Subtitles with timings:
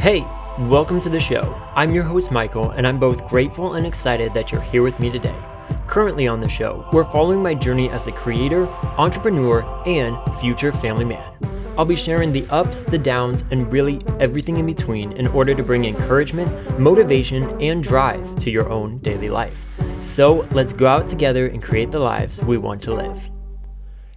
[0.00, 0.24] Hey,
[0.60, 1.60] welcome to the show.
[1.74, 5.10] I'm your host, Michael, and I'm both grateful and excited that you're here with me
[5.10, 5.34] today.
[5.88, 11.04] Currently on the show, we're following my journey as a creator, entrepreneur, and future family
[11.04, 11.32] man.
[11.76, 15.64] I'll be sharing the ups, the downs, and really everything in between in order to
[15.64, 19.64] bring encouragement, motivation, and drive to your own daily life.
[20.00, 23.28] So let's go out together and create the lives we want to live.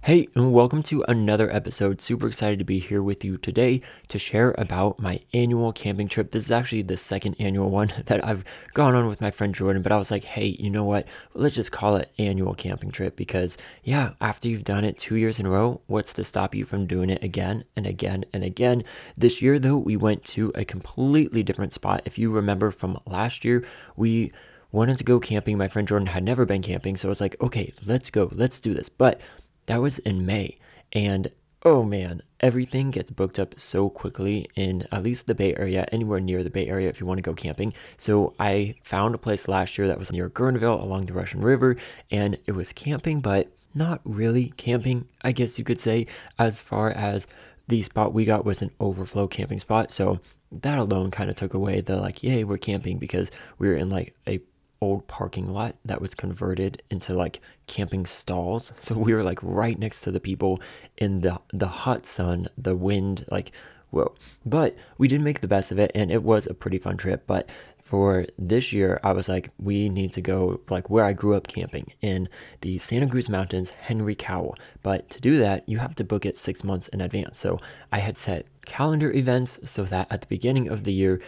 [0.04, 2.00] Hey, and welcome to another episode.
[2.00, 6.32] Super excited to be here with you today to share about my annual camping trip.
[6.32, 8.42] This is actually the second annual one that I've
[8.74, 11.06] gone on with my friend Jordan, but I was like, hey, you know what?
[11.34, 15.38] Let's just call it annual camping trip because, yeah, after you've done it two years
[15.38, 18.82] in a row, what's to stop you from doing it again and again and again?
[19.16, 22.02] This year, though, we went to a completely different spot.
[22.06, 24.32] If you remember from last year, we
[24.72, 25.58] wanted to go camping.
[25.58, 28.58] My friend Jordan had never been camping, so I was like, okay, let's go, let's
[28.58, 28.88] do this.
[28.88, 29.20] But
[29.66, 30.58] that was in May.
[30.92, 31.30] And
[31.64, 36.20] oh man, everything gets booked up so quickly in at least the Bay Area, anywhere
[36.20, 37.72] near the Bay Area if you want to go camping.
[37.96, 41.76] So I found a place last year that was near Guerneville along the Russian River,
[42.10, 46.06] and it was camping, but not really camping, I guess you could say,
[46.38, 47.26] as far as
[47.68, 49.90] the spot we got was an overflow camping spot.
[49.90, 53.76] So that alone kind of took away the like, yay, we're camping because we were
[53.76, 54.40] in like a
[54.82, 58.72] old parking lot that was converted into like camping stalls.
[58.82, 60.60] So we were like right next to the people
[60.98, 63.52] in the the hot sun, the wind, like
[63.90, 64.14] whoa.
[64.44, 67.24] But we did make the best of it and it was a pretty fun trip.
[67.26, 67.48] But
[67.92, 71.46] for this year, I was like, we need to go like where I grew up
[71.46, 72.28] camping in
[72.62, 74.56] the Santa Cruz Mountains, Henry Cowell.
[74.82, 77.38] But to do that, you have to book it six months in advance.
[77.38, 77.60] So
[77.92, 81.20] I had set calendar events so that at the beginning of the year,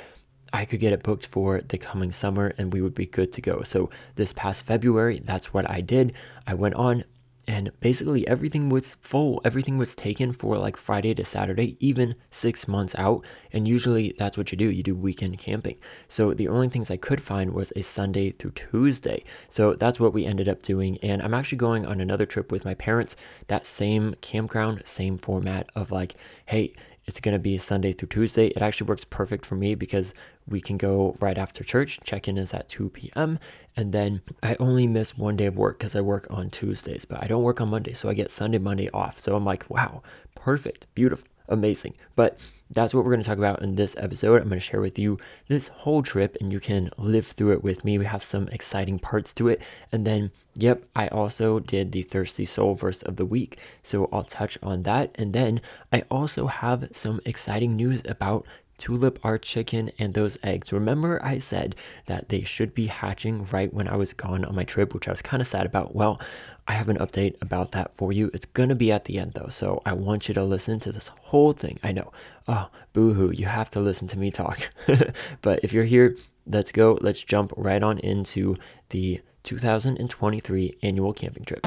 [0.54, 3.40] I could get it booked for the coming summer and we would be good to
[3.40, 3.62] go.
[3.64, 6.14] So this past February, that's what I did.
[6.46, 7.02] I went on
[7.48, 9.40] and basically everything was full.
[9.44, 13.24] Everything was taken for like Friday to Saturday, even six months out.
[13.52, 14.70] And usually that's what you do.
[14.70, 15.76] You do weekend camping.
[16.06, 19.24] So the only things I could find was a Sunday through Tuesday.
[19.48, 20.98] So that's what we ended up doing.
[21.02, 23.16] And I'm actually going on another trip with my parents.
[23.48, 26.14] That same campground, same format of like,
[26.46, 26.72] hey,
[27.06, 28.48] it's going to be Sunday through Tuesday.
[28.48, 30.14] It actually works perfect for me because
[30.48, 32.00] we can go right after church.
[32.04, 33.38] Check in is at 2 p.m.
[33.76, 37.22] And then I only miss one day of work because I work on Tuesdays, but
[37.22, 37.92] I don't work on Monday.
[37.92, 39.20] So I get Sunday, Monday off.
[39.20, 40.02] So I'm like, wow,
[40.34, 41.94] perfect, beautiful, amazing.
[42.16, 42.38] But
[42.70, 44.40] that's what we're going to talk about in this episode.
[44.40, 47.62] I'm going to share with you this whole trip and you can live through it
[47.62, 47.98] with me.
[47.98, 49.60] We have some exciting parts to it.
[49.92, 53.58] And then, yep, I also did the Thirsty Soul verse of the week.
[53.82, 55.10] So I'll touch on that.
[55.16, 55.60] And then
[55.92, 58.46] I also have some exciting news about
[58.78, 60.72] Tulip Art Chicken and those eggs.
[60.72, 61.76] Remember, I said
[62.06, 65.10] that they should be hatching right when I was gone on my trip, which I
[65.10, 65.94] was kind of sad about.
[65.94, 66.20] Well,
[66.66, 68.30] I have an update about that for you.
[68.32, 71.08] It's to be at the end though, so I want you to listen to this
[71.08, 71.78] whole thing.
[71.82, 72.12] I know,
[72.48, 74.70] oh, boohoo, you have to listen to me talk.
[75.42, 76.98] but if you're here, let's go.
[77.00, 78.56] Let's jump right on into
[78.90, 81.66] the 2023 annual camping trip.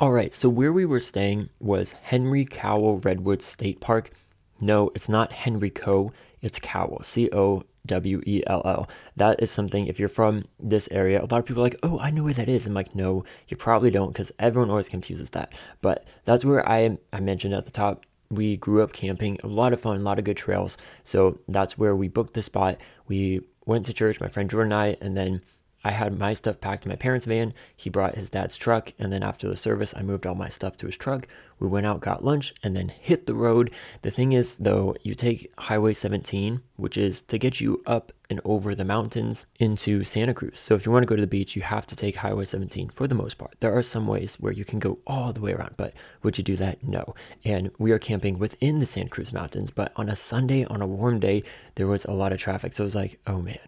[0.00, 4.10] All right, so where we were staying was Henry Cowell Redwood State Park.
[4.60, 6.12] No, it's not Henry Co.
[6.42, 8.88] It's Cowell, C O W E L L.
[9.16, 11.98] That is something, if you're from this area, a lot of people are like, oh,
[11.98, 12.66] I know where that is.
[12.66, 15.52] I'm like, no, you probably don't because everyone always confuses that.
[15.80, 19.72] But that's where I, I mentioned at the top, we grew up camping, a lot
[19.72, 20.76] of fun, a lot of good trails.
[21.04, 22.78] So that's where we booked the spot.
[23.08, 25.42] We went to church, my friend Jordan and I, and then
[25.82, 27.54] I had my stuff packed in my parents' van.
[27.74, 28.92] He brought his dad's truck.
[28.98, 31.26] And then after the service, I moved all my stuff to his truck.
[31.58, 33.70] We went out, got lunch, and then hit the road.
[34.02, 38.40] The thing is, though, you take Highway 17, which is to get you up and
[38.44, 40.58] over the mountains into Santa Cruz.
[40.58, 42.90] So if you want to go to the beach, you have to take Highway 17
[42.90, 43.56] for the most part.
[43.60, 46.44] There are some ways where you can go all the way around, but would you
[46.44, 46.82] do that?
[46.82, 47.14] No.
[47.44, 50.86] And we are camping within the Santa Cruz Mountains, but on a Sunday, on a
[50.86, 51.42] warm day,
[51.74, 52.74] there was a lot of traffic.
[52.74, 53.58] So it was like, oh man.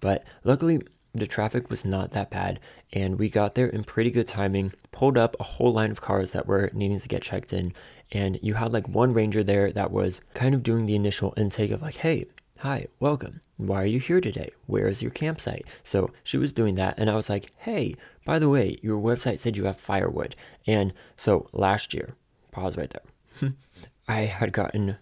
[0.00, 0.80] But luckily,
[1.14, 2.58] the traffic was not that bad,
[2.92, 4.72] and we got there in pretty good timing.
[4.92, 7.72] Pulled up a whole line of cars that were needing to get checked in,
[8.12, 11.70] and you had like one ranger there that was kind of doing the initial intake
[11.70, 12.26] of like, hey,
[12.58, 13.40] hi, welcome.
[13.58, 14.50] Why are you here today?
[14.66, 15.66] Where is your campsite?
[15.82, 17.94] So she was doing that, and I was like, hey,
[18.24, 20.34] by the way, your website said you have firewood.
[20.66, 22.14] And so last year,
[22.50, 23.52] pause right there,
[24.08, 24.96] I had gotten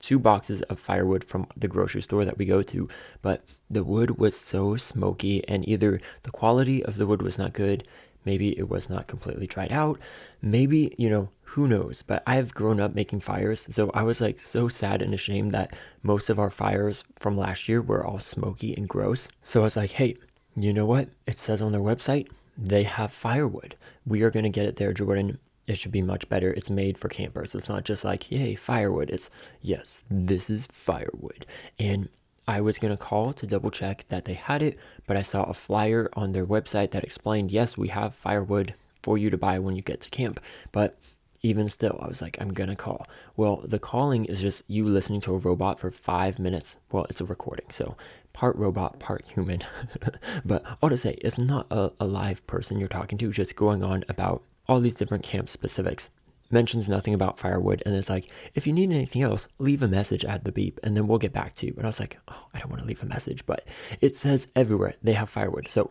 [0.00, 2.88] two boxes of firewood from the grocery store that we go to,
[3.22, 7.52] but the wood was so smoky, and either the quality of the wood was not
[7.52, 7.86] good,
[8.24, 9.98] maybe it was not completely dried out,
[10.42, 12.02] maybe, you know, who knows.
[12.02, 15.74] But I've grown up making fires, so I was like so sad and ashamed that
[16.02, 19.28] most of our fires from last year were all smoky and gross.
[19.42, 20.16] So I was like, hey,
[20.56, 21.08] you know what?
[21.26, 23.76] It says on their website they have firewood.
[24.04, 25.38] We are going to get it there, Jordan
[25.68, 26.50] it should be much better.
[26.50, 27.54] It's made for campers.
[27.54, 29.10] It's not just like, yay, firewood.
[29.10, 29.30] It's,
[29.60, 31.46] yes, this is firewood.
[31.78, 32.08] And
[32.48, 35.44] I was going to call to double check that they had it, but I saw
[35.44, 38.72] a flyer on their website that explained, yes, we have firewood
[39.02, 40.40] for you to buy when you get to camp.
[40.72, 40.98] But
[41.42, 43.06] even still, I was like, I'm to call.
[43.36, 46.78] Well, the calling is just you listening to a robot for five minutes.
[46.90, 47.94] Well, it's a recording, so
[48.32, 49.62] part robot, part human.
[50.46, 53.84] but all to say, it's not a, a live person you're talking to, just going
[53.84, 56.10] on about all these different camp specifics.
[56.50, 60.24] Mentions nothing about firewood and it's like if you need anything else leave a message
[60.24, 61.74] at the beep and then we'll get back to you.
[61.76, 63.64] And i was like oh i don't want to leave a message but
[64.00, 65.68] it says everywhere they have firewood.
[65.68, 65.90] So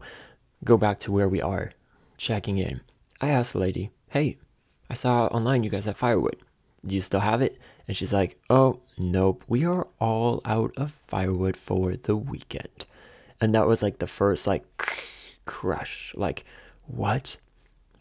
[0.64, 1.74] go back to where we are
[2.18, 2.82] checking in.
[3.22, 4.38] I asked the lady hey
[4.90, 6.38] i saw online you guys have firewood.
[6.86, 7.60] Do you still have it?
[7.88, 9.44] And she's like oh nope.
[9.48, 12.86] We are all out of firewood for the weekend.
[13.40, 14.66] And that was like the first like
[15.46, 16.16] crush.
[16.18, 16.46] Like
[16.88, 17.38] what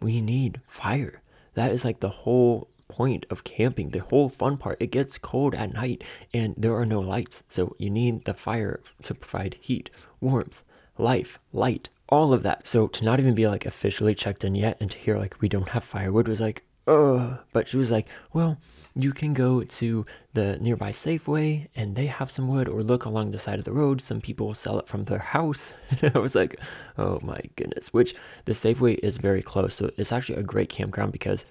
[0.00, 1.22] we need fire
[1.56, 4.76] that is like the whole point of camping, the whole fun part.
[4.80, 7.42] It gets cold at night and there are no lights.
[7.48, 9.90] So you need the fire to provide heat,
[10.20, 10.62] warmth,
[10.96, 12.66] life, light, all of that.
[12.66, 15.48] So to not even be like officially checked in yet and to hear like we
[15.48, 17.38] don't have firewood was like, ugh.
[17.52, 18.58] But she was like, well,
[18.98, 23.30] you can go to the nearby Safeway and they have some wood, or look along
[23.30, 24.00] the side of the road.
[24.00, 25.72] Some people will sell it from their house.
[26.14, 26.56] I was like,
[26.96, 27.92] oh my goodness.
[27.92, 28.14] Which
[28.46, 29.74] the Safeway is very close.
[29.74, 31.44] So it's actually a great campground because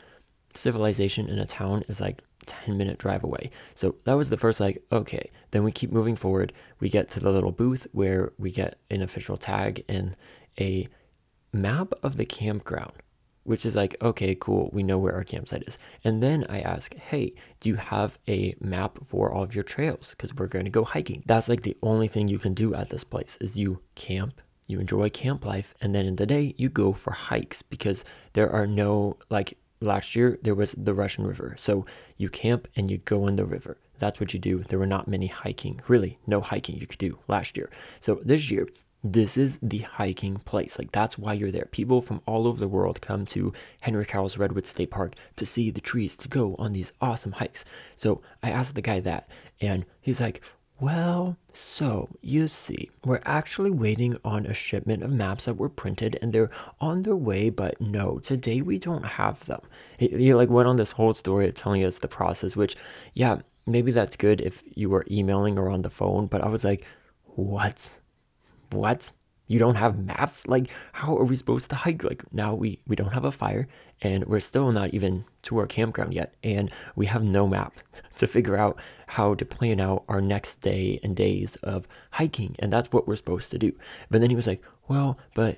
[0.55, 3.51] civilization in a town is like 10 minute drive away.
[3.75, 5.29] So that was the first, like, okay.
[5.51, 6.51] Then we keep moving forward.
[6.79, 10.17] We get to the little booth where we get an official tag and
[10.59, 10.87] a
[11.53, 12.93] map of the campground
[13.45, 15.77] which is like, okay, cool, we know where our campsite is.
[16.03, 20.11] And then I ask, hey, do you have a map for all of your trails?
[20.11, 21.23] Because we're going to go hiking.
[21.25, 24.79] That's like the only thing you can do at this place is you camp, you
[24.79, 28.03] enjoy camp life, and then in the day you go for hikes because
[28.33, 31.55] there are no like last year there was the Russian River.
[31.57, 31.85] So
[32.17, 33.77] you camp and you go in the river.
[33.99, 34.59] That's what you do.
[34.59, 37.69] There were not many hiking, really, no hiking you could do last year.
[37.99, 38.67] So this year
[39.05, 40.79] this is the hiking place.
[40.79, 41.67] Like that's why you're there.
[41.71, 45.69] People from all over the world come to Henry Cowell's Redwood State Park to see
[45.69, 47.65] the trees, to go on these awesome hikes.
[47.95, 49.29] So I asked the guy that,
[49.61, 50.41] and he's like,
[50.79, 56.17] well, so you see, we're actually waiting on a shipment of maps that were printed
[56.21, 56.49] and they're
[56.81, 59.61] on their way, but no, today we don't have them.
[59.99, 62.75] He, he like went on this whole story of telling us the process, which,
[63.13, 63.37] yeah,
[63.67, 66.85] maybe that's good if you were emailing or on the phone, but I was like,
[67.35, 67.99] what?
[68.71, 69.11] What?
[69.47, 70.47] You don't have maps?
[70.47, 72.03] Like, how are we supposed to hike?
[72.03, 73.67] Like, now we, we don't have a fire
[74.01, 76.33] and we're still not even to our campground yet.
[76.43, 77.73] And we have no map
[78.17, 82.55] to figure out how to plan out our next day and days of hiking.
[82.59, 83.73] And that's what we're supposed to do.
[84.09, 85.57] But then he was like, well, but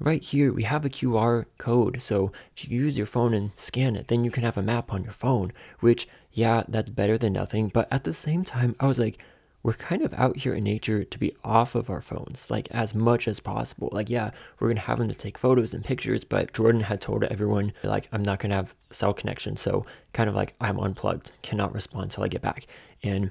[0.00, 2.02] right here we have a QR code.
[2.02, 4.92] So if you use your phone and scan it, then you can have a map
[4.92, 7.68] on your phone, which, yeah, that's better than nothing.
[7.68, 9.18] But at the same time, I was like,
[9.62, 12.94] we're kind of out here in nature to be off of our phones, like as
[12.94, 13.88] much as possible.
[13.92, 17.24] Like, yeah, we're gonna have them to take photos and pictures, but Jordan had told
[17.24, 19.56] everyone, like, I'm not gonna have cell connection.
[19.56, 22.66] So, kind of like, I'm unplugged, cannot respond until I get back.
[23.02, 23.30] And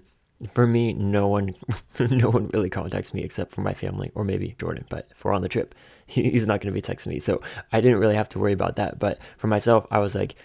[0.53, 1.55] for me, no one,
[1.99, 4.85] no one really contacts me except for my family or maybe Jordan.
[4.89, 5.73] But if we're on the trip,
[6.07, 7.41] he's not to be texting me, so
[7.71, 8.99] I didn't really have to worry about that.
[8.99, 10.35] But for myself, I was like,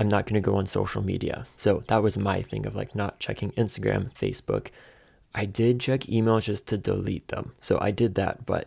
[0.00, 2.94] I'm not going to go on social media, so that was my thing of like
[2.94, 4.68] not checking Instagram, Facebook,
[5.34, 7.52] I did check emails just to delete them.
[7.60, 8.66] So I did that, but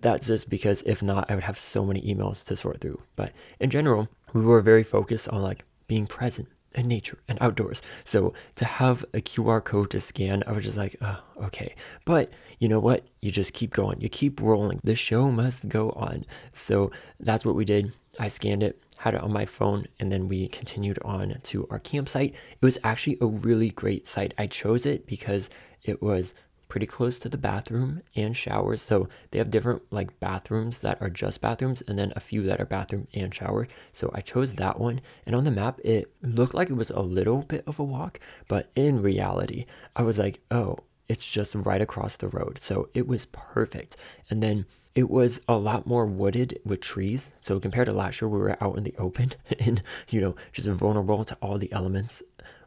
[0.00, 3.02] that's just because if not, I would have so many emails to sort through.
[3.16, 7.82] But in general, we were very focused on like being present in nature and outdoors.
[8.04, 11.74] So to have a QR code to scan, I was just like, oh, okay.
[12.04, 13.04] But you know what?
[13.20, 14.00] You just keep going.
[14.00, 14.80] You keep rolling.
[14.84, 16.24] The show must go on.
[16.52, 17.92] So that's what we did.
[18.18, 21.78] I scanned it, had it on my phone, and then we continued on to our
[21.78, 22.34] campsite.
[22.34, 24.34] It was actually a really great site.
[24.36, 25.48] I chose it because
[25.84, 26.34] it was
[26.70, 28.80] pretty close to the bathroom and showers.
[28.80, 32.60] So they have different like bathrooms that are just bathrooms and then a few that
[32.60, 33.68] are bathroom and shower.
[33.92, 35.02] So I chose that one.
[35.26, 38.20] And on the map, it looked like it was a little bit of a walk,
[38.48, 42.58] but in reality, I was like, oh, it's just right across the road.
[42.60, 43.96] So it was perfect.
[44.30, 47.32] And then it was a lot more wooded with trees.
[47.40, 50.68] So compared to last year, we were out in the open and, you know, just
[50.68, 52.22] vulnerable to all the elements.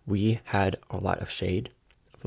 [0.05, 1.70] We had a lot of shade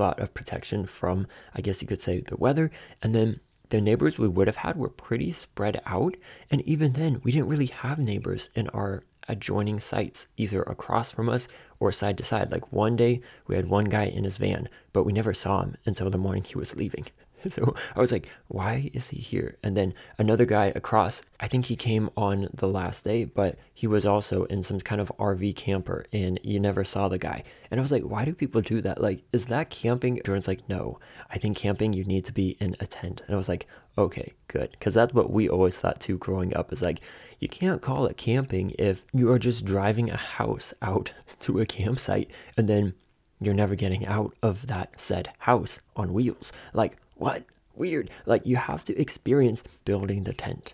[0.00, 2.70] lot of protection from, I guess you could say, the weather.
[3.02, 6.16] And then the neighbors we would have had were pretty spread out.
[6.50, 11.28] And even then, we didn't really have neighbors in our adjoining sites, either across from
[11.28, 11.48] us
[11.80, 12.52] or side to side.
[12.52, 15.76] Like one day, we had one guy in his van, but we never saw him
[15.84, 17.06] until the morning he was leaving.
[17.52, 19.56] so I was like, why is he here?
[19.62, 23.86] And then another guy across, I think he came on the last day, but he
[23.86, 27.42] was also in some kind of RV camper and you never saw the guy.
[27.70, 29.00] And I was like, why do people do that?
[29.00, 30.20] Like, is that camping?
[30.24, 30.98] Jordan's like, no,
[31.30, 33.22] I think camping, you need to be in a tent.
[33.26, 33.66] And I was like,
[33.98, 34.70] okay, good.
[34.72, 37.00] Because that's what we always thought too growing up is like,
[37.40, 41.66] you can't call it camping if you are just driving a house out to a
[41.66, 42.94] campsite and then
[43.40, 46.52] you're never getting out of that said house on wheels.
[46.72, 47.44] Like, what?
[47.74, 48.10] Weird.
[48.24, 50.72] Like, you have to experience building the tent,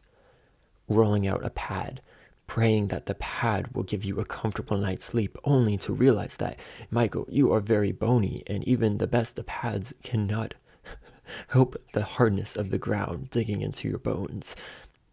[0.88, 2.00] rolling out a pad,
[2.46, 6.58] praying that the pad will give you a comfortable night's sleep, only to realize that,
[6.90, 10.54] Michael, you are very bony, and even the best of pads cannot
[11.48, 14.54] help the hardness of the ground digging into your bones.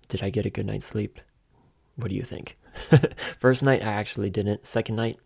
[0.09, 1.19] Did I get a good night's sleep?
[1.95, 2.57] What do you think?
[3.39, 4.65] First night, I actually didn't.
[4.67, 5.19] Second night,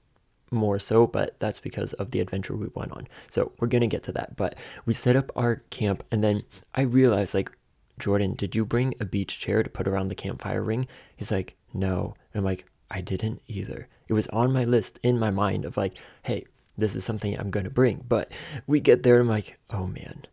[0.53, 3.07] more so, but that's because of the adventure we went on.
[3.29, 4.36] So we're gonna get to that.
[4.36, 4.55] But
[4.86, 6.43] we set up our camp, and then
[6.74, 7.51] I realized, like,
[8.00, 10.88] Jordan, did you bring a beach chair to put around the campfire ring?
[11.15, 12.15] He's like, no.
[12.33, 13.88] And I'm like, I didn't either.
[14.07, 15.93] It was on my list in my mind of like,
[16.24, 16.45] hey,
[16.77, 18.03] this is something I'm gonna bring.
[18.07, 18.31] But
[18.67, 20.25] we get there, and I'm like, oh man.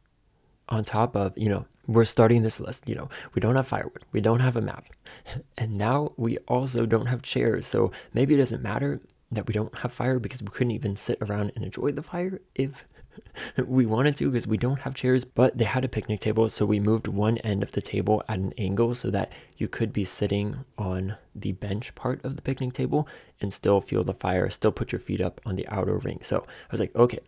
[0.69, 2.89] On top of, you know, we're starting this list.
[2.89, 4.87] You know, we don't have firewood, we don't have a map,
[5.59, 7.67] and now we also don't have chairs.
[7.67, 9.01] So maybe it doesn't matter
[9.31, 12.41] that we don't have fire because we couldn't even sit around and enjoy the fire
[12.55, 12.85] if
[13.67, 16.49] we wanted to because we don't have chairs, but they had a picnic table.
[16.49, 19.93] So we moved one end of the table at an angle so that you could
[19.93, 23.09] be sitting on the bench part of the picnic table
[23.41, 26.21] and still feel the fire, still put your feet up on the outer ring.
[26.23, 27.21] So I was like, okay,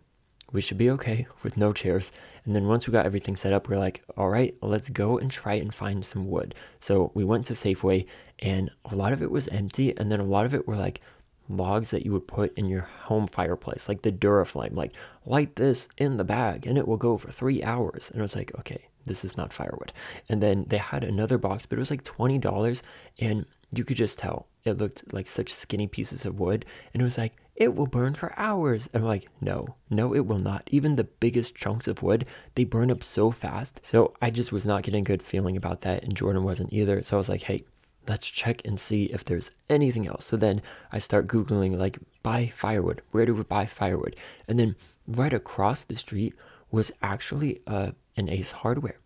[0.51, 2.11] we should be okay with no chairs.
[2.45, 5.17] And then once we got everything set up, we are like, all right, let's go
[5.17, 6.53] and try and find some wood.
[6.79, 8.05] So we went to Safeway
[8.39, 9.97] and a lot of it was empty.
[9.97, 11.01] And then a lot of it were like
[11.49, 14.93] logs that you would put in your home fireplace, like the Duraflame, like
[15.25, 18.09] light this in the bag and it will go for three hours.
[18.11, 19.91] And I was like, okay, this is not firewood.
[20.29, 22.81] And then they had another box, but it was like $20
[23.19, 26.65] and you could just tell it looked like such skinny pieces of wood.
[26.93, 28.89] And it was like, it will burn for hours.
[28.93, 30.67] And I'm like, no, no, it will not.
[30.71, 33.79] Even the biggest chunks of wood, they burn up so fast.
[33.83, 36.03] So I just was not getting a good feeling about that.
[36.03, 37.03] And Jordan wasn't either.
[37.03, 37.63] So I was like, hey,
[38.07, 40.25] let's check and see if there's anything else.
[40.25, 43.01] So then I start Googling, like, buy firewood.
[43.11, 44.15] Where do we buy firewood?
[44.47, 44.75] And then
[45.07, 46.33] right across the street
[46.71, 48.99] was actually uh, an Ace Hardware.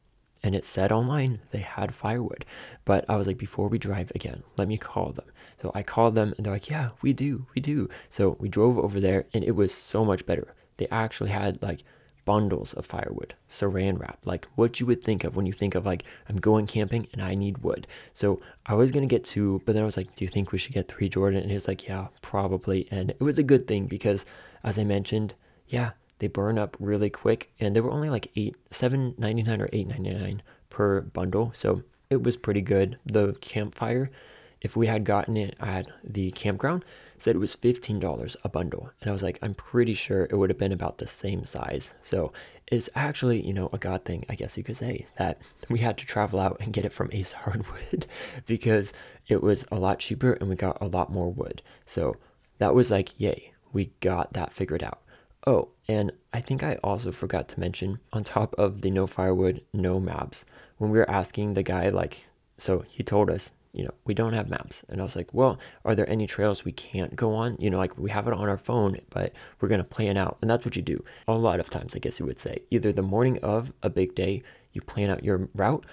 [0.44, 2.46] And it said online they had firewood.
[2.86, 5.26] But I was like, before we drive again, let me call them.
[5.58, 7.90] So I called them and they're like, yeah, we do, we do.
[8.10, 10.54] So we drove over there and it was so much better.
[10.78, 11.84] They actually had like
[12.28, 15.86] bundles of firewood, saran wrap, like what you would think of when you think of
[15.86, 17.88] like, I'm going camping and I need wood.
[18.14, 20.58] So I was to get two, but then I was like, do you think we
[20.58, 21.40] should get three, Jordan?
[21.40, 22.86] And he was like, yeah, probably.
[22.92, 24.26] And it was a good thing because
[24.62, 25.36] as I mentioned,
[25.70, 29.62] yeah, they burn up really quick and they were only like eight, seven ninety nine
[29.62, 31.52] or eight ninety nine per bundle.
[31.56, 32.98] So it was pretty good.
[33.06, 34.12] The campfire,
[34.60, 36.84] if we had gotten it at the campground,
[37.18, 38.92] said it was $15 a bundle.
[39.02, 41.94] And I was like, I'm pretty sure it would have been about the same size.
[42.02, 42.32] So
[42.68, 45.98] it's actually, you know, a God thing, I guess you could say, that we had
[45.98, 48.06] to travel out and get it from Ace Hardwood
[48.46, 48.94] because
[49.28, 51.62] it was a lot cheaper and we got a lot more wood.
[51.86, 52.16] So
[52.60, 55.02] that was like, yay, we got that figured out.
[55.46, 59.64] Oh, and I think I also forgot to mention on top of the no firewood,
[59.74, 60.44] no maps,
[60.78, 64.34] when we were asking the guy, like, so he told us you know, we don't
[64.34, 64.84] have maps.
[64.90, 67.58] And I was like, well, are there any trails we can't go on?
[67.60, 70.40] You know, like we have it on our phone, but we're going to plan out.
[70.42, 72.64] And that's what you do a lot of times, I guess you would say.
[72.72, 74.42] Either the morning of a big day,
[74.74, 75.86] you plan out your route,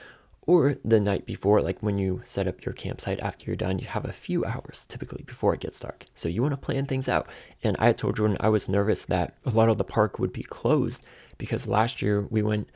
[0.47, 3.87] or the night before, like when you set up your campsite after you're done, you
[3.87, 6.07] have a few hours typically before it gets dark.
[6.15, 7.29] So you want to plan things out.
[7.63, 10.43] And I told Jordan I was nervous that a lot of the park would be
[10.43, 11.05] closed
[11.39, 12.69] because last year we went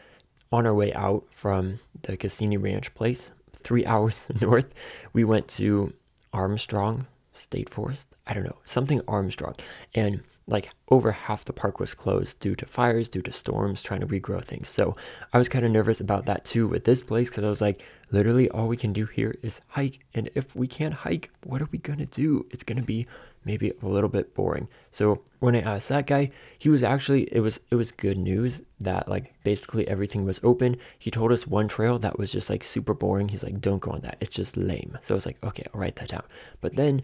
[0.51, 3.31] on our way out from the Casini Ranch place
[3.63, 4.73] three hours north,
[5.13, 5.93] we went to
[6.33, 8.17] Armstrong State Forest.
[8.27, 9.55] I don't know, something Armstrong.
[9.95, 14.01] And like over half the park was closed due to fires, due to storms, trying
[14.01, 14.69] to regrow things.
[14.69, 14.97] So
[15.33, 17.83] I was kind of nervous about that too with this place because I was like,
[18.11, 20.01] literally all we can do here is hike.
[20.15, 22.47] And if we can't hike, what are we going to do?
[22.51, 23.07] It's going to be
[23.49, 24.69] maybe a little bit boring.
[24.91, 28.63] So when I asked that guy, he was actually it was it was good news
[28.81, 30.77] that like basically everything was open.
[30.99, 33.29] He told us one trail that was just like super boring.
[33.29, 34.19] He's like, "Don't go on that.
[34.21, 36.25] It's just lame." So I was like, "Okay, I'll write that down."
[36.61, 37.03] But then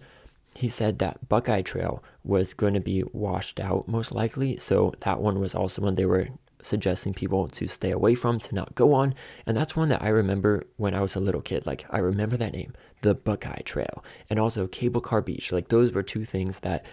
[0.55, 4.57] he said that Buckeye Trail was going to be washed out most likely.
[4.59, 6.29] So that one was also one they were
[6.64, 9.14] suggesting people to stay away from, to not go on.
[9.47, 11.66] And that's one that I remember when I was a little kid.
[11.66, 15.52] Like, I remember that name, the Buckeye Trail, and also Cable Car Beach.
[15.52, 16.87] Like, those were two things that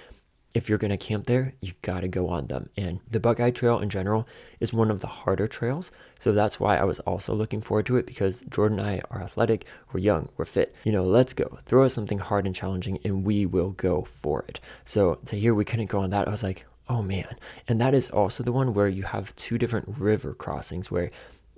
[0.54, 2.70] if you're going to camp there, you got to go on them.
[2.76, 4.28] And the Buckeye Trail in general
[4.60, 5.92] is one of the harder trails.
[6.20, 9.22] So that's why I was also looking forward to it because Jordan and I are
[9.22, 10.76] athletic, we're young, we're fit.
[10.84, 11.60] You know, let's go.
[11.66, 14.60] Throw us something hard and challenging and we will go for it.
[14.84, 17.36] So to hear we couldn't go on that, I was like, oh man.
[17.68, 21.12] And that is also the one where you have two different river crossings where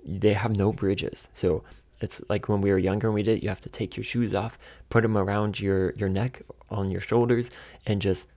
[0.04, 1.28] they have no bridges.
[1.32, 1.64] So
[2.00, 4.34] it's like when we were younger and we did, you have to take your shoes
[4.34, 4.58] off,
[4.90, 7.50] put them around your, your neck, on your shoulders,
[7.86, 8.28] and just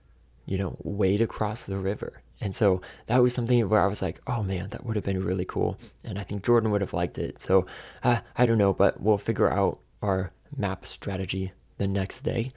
[0.48, 2.22] you know, wade across the river.
[2.40, 5.22] And so that was something where I was like, oh man, that would have been
[5.22, 5.76] really cool.
[6.04, 7.40] And I think Jordan would have liked it.
[7.40, 7.66] So
[8.02, 12.50] uh, I don't know, but we'll figure out our map strategy the next day.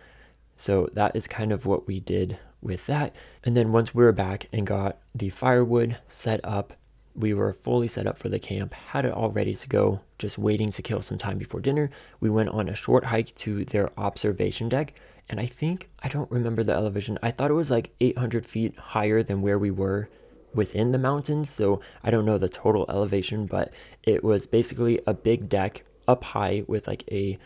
[0.55, 3.15] So that is kind of what we did with that.
[3.43, 6.73] And then once we were back and got the firewood set up,
[7.13, 10.37] we were fully set up for the camp, had it all ready to go, just
[10.37, 11.89] waiting to kill some time before dinner.
[12.19, 14.93] We went on a short hike to their observation deck
[15.31, 17.17] and I think, I don't remember the elevation.
[17.23, 20.09] I thought it was like 800 feet higher than where we were
[20.53, 21.49] within the mountains.
[21.49, 23.71] So I don't know the total elevation, but
[24.03, 27.37] it was basically a big deck up high with like a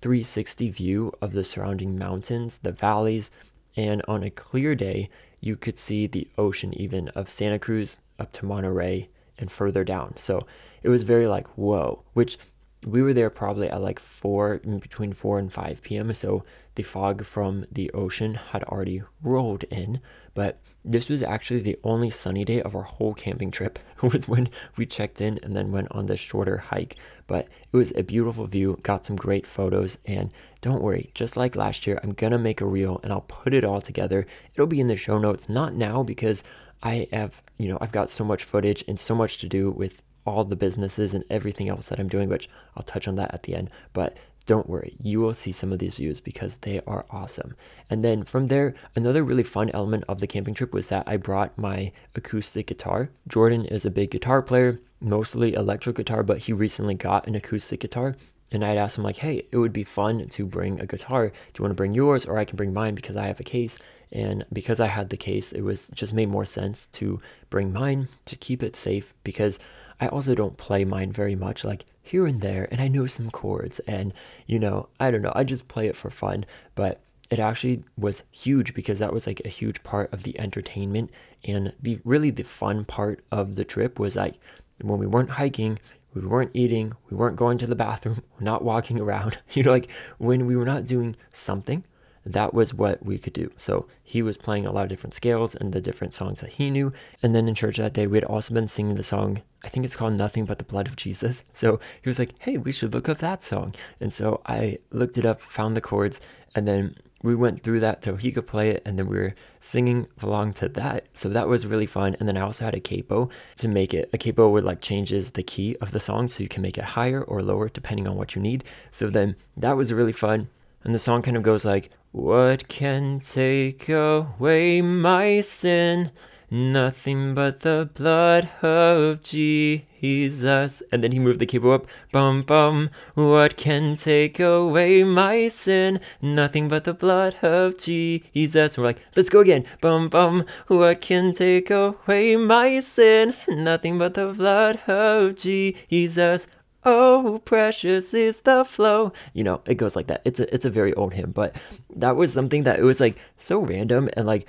[0.00, 3.30] 360 view of the surrounding mountains, the valleys,
[3.78, 5.08] and on a clear day,
[5.40, 9.08] you could see the ocean even of Santa Cruz up to Monterey
[9.38, 10.14] and further down.
[10.16, 10.48] So
[10.82, 12.38] it was very like, whoa, which
[12.84, 16.44] we were there probably at like 4 between 4 and 5 p.m so
[16.76, 20.00] the fog from the ocean had already rolled in
[20.38, 23.80] but this was actually the only sunny day of our whole camping trip.
[24.02, 26.94] Was when we checked in and then went on this shorter hike.
[27.26, 30.30] But it was a beautiful view got some great photos and
[30.60, 33.64] don't worry just like last year i'm gonna make a reel and i'll put it
[33.64, 34.28] all together.
[34.54, 36.44] It'll be in the show notes not now because
[36.84, 40.00] I have, you know, I've got so much footage and so much to do with
[40.24, 43.42] all the businesses and everything else that I'm doing, which I'll touch on that at
[43.42, 43.70] the end.
[43.92, 44.16] But
[44.48, 47.54] don't worry, you will see some of these views because they are awesome.
[47.90, 51.18] And then from there, another really fun element of the camping trip was that I
[51.18, 53.10] brought my acoustic guitar.
[53.28, 57.80] Jordan is a big guitar player, mostly electric guitar, but he recently got an acoustic
[57.80, 58.16] guitar.
[58.50, 61.28] And I'd asked him, like, hey, it would be fun to bring a guitar.
[61.28, 63.44] Do you want to bring yours or I can bring mine because I have a
[63.44, 63.76] case?
[64.10, 68.08] And because I had the case, it was just made more sense to bring mine
[68.24, 69.58] to keep it safe because
[70.00, 73.30] I also don't play mine very much, like here and there, and I know some
[73.30, 74.12] chords, and
[74.46, 76.44] you know, I don't know, I just play it for fun,
[76.74, 81.10] but it actually was huge because that was like a huge part of the entertainment
[81.44, 84.34] and the really the fun part of the trip was like
[84.82, 85.78] when we weren't hiking
[86.14, 89.88] we weren't eating we weren't going to the bathroom not walking around you know like
[90.18, 91.84] when we were not doing something
[92.32, 93.50] that was what we could do.
[93.56, 96.70] So he was playing a lot of different scales and the different songs that he
[96.70, 96.92] knew.
[97.22, 99.84] And then in church that day, we had also been singing the song, I think
[99.84, 101.44] it's called Nothing But the Blood of Jesus.
[101.52, 103.74] So he was like, hey, we should look up that song.
[104.00, 106.20] And so I looked it up, found the chords,
[106.54, 109.34] and then we went through that so he could play it and then we were
[109.58, 112.80] singing along to that so that was really fun and then i also had a
[112.80, 116.42] capo to make it a capo would like changes the key of the song so
[116.42, 119.76] you can make it higher or lower depending on what you need so then that
[119.76, 120.48] was really fun
[120.84, 126.12] and the song kind of goes like, What can take away my sin?
[126.50, 130.82] Nothing but the blood of Jesus.
[130.90, 131.86] And then he moved the keyboard up.
[132.10, 132.88] Bum bum.
[133.12, 136.00] What can take away my sin?
[136.22, 138.76] Nothing but the blood of Jesus.
[138.76, 139.66] And we're like, let's go again.
[139.82, 140.46] Bum bum.
[140.68, 143.34] What can take away my sin?
[143.46, 146.46] Nothing but the blood of Jesus.
[146.90, 149.12] Oh, precious is the flow.
[149.34, 150.22] You know, it goes like that.
[150.24, 151.54] It's a it's a very old hymn, but
[151.94, 154.46] that was something that it was like so random and like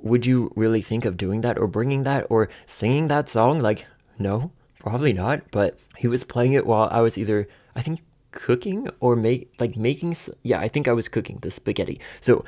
[0.00, 3.60] would you really think of doing that or bringing that or singing that song?
[3.60, 3.84] Like
[4.18, 8.00] no, probably not, but he was playing it while I was either I think
[8.30, 12.00] cooking or make like making yeah, I think I was cooking the spaghetti.
[12.22, 12.42] So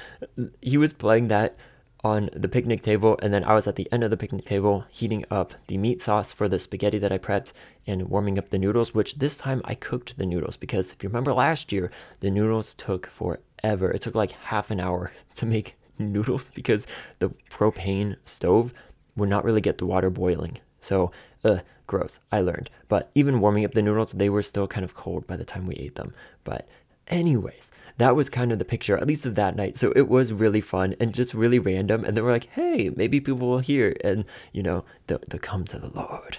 [0.63, 1.55] he was playing that
[2.05, 4.85] on the picnic table, and then I was at the end of the picnic table
[4.91, 7.55] heating up the meat sauce for the spaghetti that I prepped
[7.87, 11.09] and warming up the noodles, which this time I cooked the noodles because if you
[11.09, 11.91] remember last year,
[12.21, 13.91] the noodles took forever.
[13.91, 16.87] It took like half an hour to make noodles because
[17.21, 18.75] the propane stove
[19.17, 20.59] would not really get the water boiling.
[20.81, 21.11] So,
[21.43, 22.69] uh, gross, I learned.
[22.89, 25.67] But even warming up the noodles, they were still kind of cold by the time
[25.67, 26.13] we ate them.
[26.43, 26.69] But,
[27.09, 29.77] anyways, that was kind of the picture, at least of that night.
[29.77, 32.05] So it was really fun and just really random.
[32.05, 35.65] And they we're like, hey, maybe people will hear and, you know, they'll, they'll come
[35.67, 36.39] to the Lord.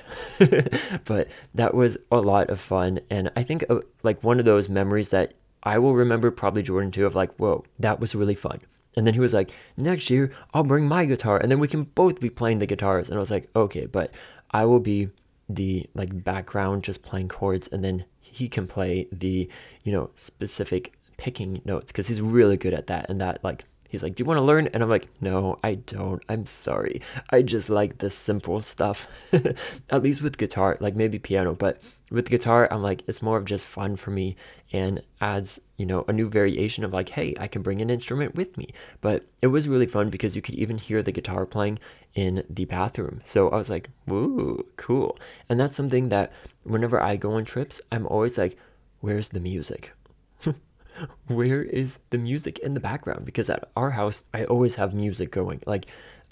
[1.06, 3.00] but that was a lot of fun.
[3.10, 6.92] And I think uh, like one of those memories that I will remember probably Jordan
[6.92, 8.60] too of like, whoa, that was really fun.
[8.98, 11.84] And then he was like, next year I'll bring my guitar and then we can
[11.84, 13.10] both be playing the guitars.
[13.10, 14.12] And I was like, okay, but
[14.52, 15.10] I will be
[15.48, 19.50] the like background just playing chords and then he can play the,
[19.84, 24.04] you know, specific picking notes because he's really good at that and that like He's
[24.04, 24.68] like, Do you want to learn?
[24.68, 26.22] And I'm like, No, I don't.
[26.28, 27.02] I'm sorry.
[27.30, 29.08] I just like the simple stuff.
[29.90, 33.46] At least with guitar, like maybe piano, but with guitar, I'm like, it's more of
[33.46, 34.36] just fun for me
[34.74, 38.36] and adds, you know, a new variation of like, hey, I can bring an instrument
[38.36, 38.68] with me.
[39.02, 41.80] But it was really fun because you could even hear the guitar playing
[42.14, 43.22] in the bathroom.
[43.24, 45.18] So I was like, woo, cool.
[45.48, 46.32] And that's something that
[46.64, 48.58] whenever I go on trips, I'm always like,
[49.00, 49.94] where's the music?
[51.28, 53.26] Where is the music in the background?
[53.26, 55.62] Because at our house, I always have music going.
[55.66, 55.88] Like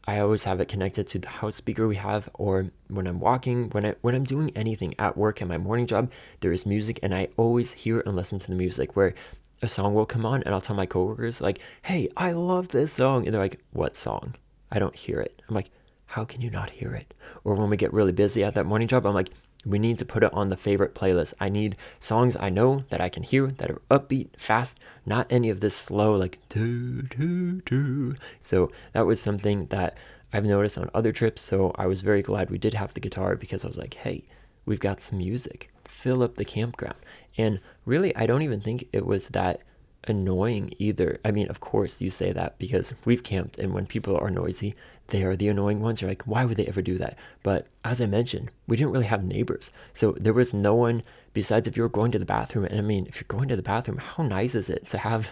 [0.06, 3.70] I always have it connected to the house speaker we have, or when I'm walking,
[3.70, 7.00] when I when I'm doing anything at work in my morning job, there is music,
[7.02, 8.96] and I always hear and listen to the music.
[8.96, 9.14] Where
[9.62, 12.92] a song will come on, and I'll tell my coworkers like, "Hey, I love this
[12.92, 14.36] song," and they're like, "What song?"
[14.72, 15.42] I don't hear it.
[15.48, 15.72] I'm like,
[16.08, 17.14] "How can you not hear it?"
[17.46, 19.30] Or when we get really busy at that morning job, I'm like,
[19.66, 21.34] we need to put it on the favorite playlist.
[21.40, 25.50] I need songs I know that I can hear that are upbeat, fast, not any
[25.50, 28.16] of this slow, like do, do, do.
[28.42, 29.98] So that was something that
[30.34, 31.42] I've noticed on other trips.
[31.42, 34.26] So I was very glad we did have the guitar because I was like, hey,
[34.66, 35.72] we've got some music.
[35.86, 36.98] Fill up the campground.
[37.38, 39.62] And really, I don't even think it was that
[40.06, 41.20] annoying either.
[41.24, 44.76] I mean, of course, you say that because we've camped, and when people are noisy,
[45.08, 46.02] they are the annoying ones.
[46.02, 47.18] You're like, why would they ever do that?
[47.44, 49.72] But as I mentioned, we didn't really have neighbors.
[49.94, 52.66] So there was no one besides if you were going to the bathroom.
[52.66, 55.30] And I mean, if you're going to the bathroom, how nice is it to have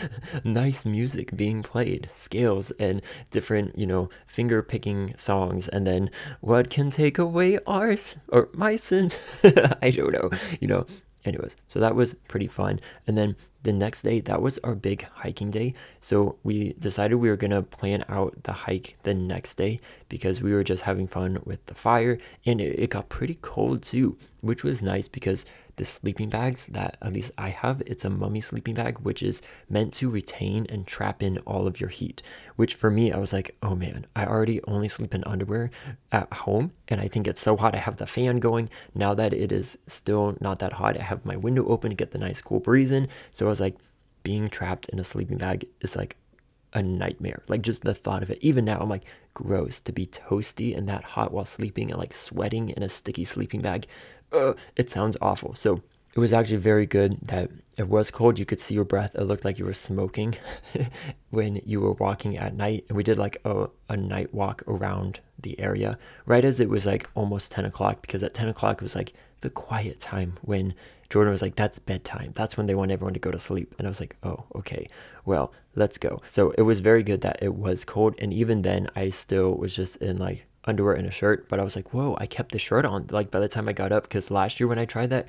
[0.44, 6.70] nice music being played, scales and different, you know, finger picking songs, and then what
[6.70, 9.16] can take away ours or my sins?
[9.82, 10.86] I don't know, you know.
[11.24, 12.80] Anyways, so that was pretty fun.
[13.06, 15.74] And then the next day, that was our big hiking day.
[16.00, 20.42] So we decided we were going to plan out the hike the next day because
[20.42, 24.16] we were just having fun with the fire and it, it got pretty cold too,
[24.40, 25.44] which was nice because
[25.76, 29.42] the sleeping bags that at least I have, it's a mummy sleeping bag, which is
[29.68, 32.22] meant to retain and trap in all of your heat.
[32.56, 35.70] Which for me, I was like, oh man, I already only sleep in underwear
[36.10, 37.74] at home, and I think it's so hot.
[37.74, 38.68] I have the fan going.
[38.94, 42.10] Now that it is still not that hot, I have my window open to get
[42.10, 43.08] the nice cool breeze in.
[43.32, 43.76] So I was like,
[44.22, 46.16] being trapped in a sleeping bag is like
[46.74, 47.42] a nightmare.
[47.48, 48.38] Like just the thought of it.
[48.40, 49.04] Even now, I'm like,
[49.34, 53.24] gross to be toasty and that hot while sleeping and like sweating in a sticky
[53.24, 53.86] sleeping bag
[54.32, 55.54] uh, it sounds awful.
[55.54, 55.82] So
[56.14, 58.38] it was actually very good that it was cold.
[58.38, 59.14] You could see your breath.
[59.14, 60.36] It looked like you were smoking
[61.30, 62.84] when you were walking at night.
[62.88, 66.86] And we did like a, a night walk around the area right as it was
[66.86, 70.72] like almost 10 o'clock because at 10 o'clock it was like the quiet time when
[71.12, 72.32] Jordan was like, that's bedtime.
[72.34, 73.74] That's when they want everyone to go to sleep.
[73.76, 74.88] And I was like, oh, okay,
[75.26, 76.22] well, let's go.
[76.26, 78.14] So it was very good that it was cold.
[78.18, 81.64] And even then, I still was just in like underwear and a shirt, but I
[81.64, 83.06] was like, whoa, I kept the shirt on.
[83.10, 85.26] Like by the time I got up, because last year when I tried that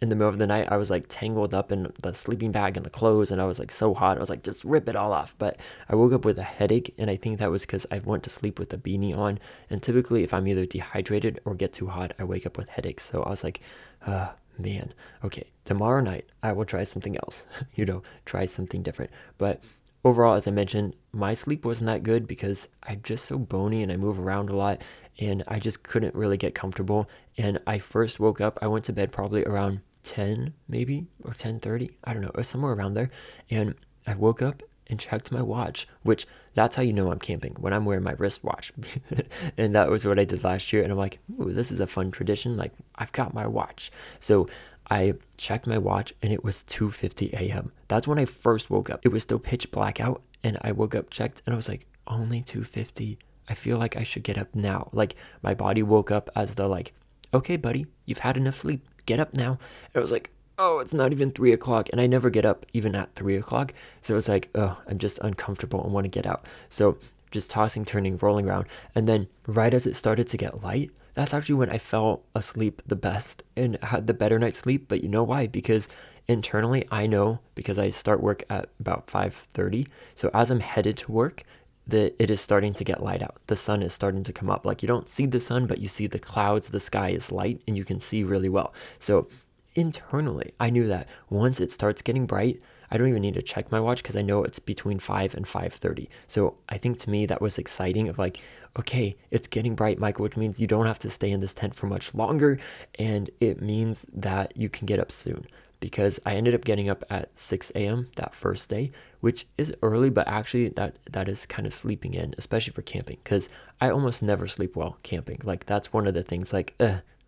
[0.00, 2.76] in the middle of the night, I was like tangled up in the sleeping bag
[2.76, 4.16] and the clothes, and I was like so hot.
[4.16, 5.34] I was like, just rip it all off.
[5.38, 8.22] But I woke up with a headache, and I think that was because I went
[8.24, 9.40] to sleep with a beanie on.
[9.68, 13.04] And typically, if I'm either dehydrated or get too hot, I wake up with headaches.
[13.04, 13.60] So I was like,
[14.06, 19.10] uh, man, okay, tomorrow night I will try something else, you know, try something different.
[19.36, 19.62] But
[20.08, 23.92] overall, as I mentioned, my sleep wasn't that good because I'm just so bony and
[23.92, 24.82] I move around a lot
[25.18, 27.08] and I just couldn't really get comfortable.
[27.36, 31.90] And I first woke up, I went to bed probably around 10 maybe or 10:30,
[32.04, 33.10] I don't know, or somewhere around there.
[33.50, 33.74] And
[34.06, 37.74] I woke up and checked my watch, which that's how you know I'm camping when
[37.74, 38.72] I'm wearing my wristwatch.
[39.58, 40.82] and that was what I did last year.
[40.82, 42.56] And I'm like, ooh, this is a fun tradition.
[42.56, 43.92] Like I've got my watch.
[44.18, 44.48] So
[44.90, 47.72] I checked my watch and it was 2:50 a.m.
[47.88, 49.00] That's when I first woke up.
[49.02, 51.86] It was still pitch black out and I woke up, checked and I was like,
[52.06, 53.18] only 2:50.
[53.48, 54.90] I feel like I should get up now.
[54.92, 56.92] Like my body woke up as the like,
[57.32, 58.86] okay, buddy, you've had enough sleep.
[59.06, 59.52] Get up now.
[59.52, 61.88] And I was like, oh, it's not even three o'clock.
[61.92, 63.72] And I never get up even at three o'clock.
[64.02, 66.44] So it's like, oh, I'm just uncomfortable and want to get out.
[66.68, 66.98] So
[67.30, 68.66] just tossing, turning, rolling around.
[68.94, 72.80] And then right as it started to get light, that's actually when I fell asleep
[72.86, 74.86] the best and had the better night's sleep.
[74.86, 75.48] But you know why?
[75.48, 75.88] Because
[76.28, 79.88] internally I know because I start work at about 5:30.
[80.14, 81.42] So as I'm headed to work,
[81.88, 83.34] the it is starting to get light out.
[83.48, 84.64] The sun is starting to come up.
[84.64, 87.62] Like you don't see the sun, but you see the clouds, the sky is light
[87.66, 88.72] and you can see really well.
[89.00, 89.26] So
[89.74, 93.70] internally, I knew that once it starts getting bright, I don't even need to check
[93.70, 96.08] my watch because I know it's between 5 and 5:30.
[96.26, 98.40] So I think to me that was exciting of like,
[98.78, 101.74] okay, it's getting bright, Michael, which means you don't have to stay in this tent
[101.74, 102.58] for much longer
[102.98, 105.46] and it means that you can get up soon
[105.80, 108.08] because I ended up getting up at 6 a.m.
[108.16, 112.34] that first day, which is early, but actually that that is kind of sleeping in,
[112.38, 113.48] especially for camping, because
[113.80, 115.40] I almost never sleep well camping.
[115.44, 116.52] Like that's one of the things.
[116.52, 116.74] Like,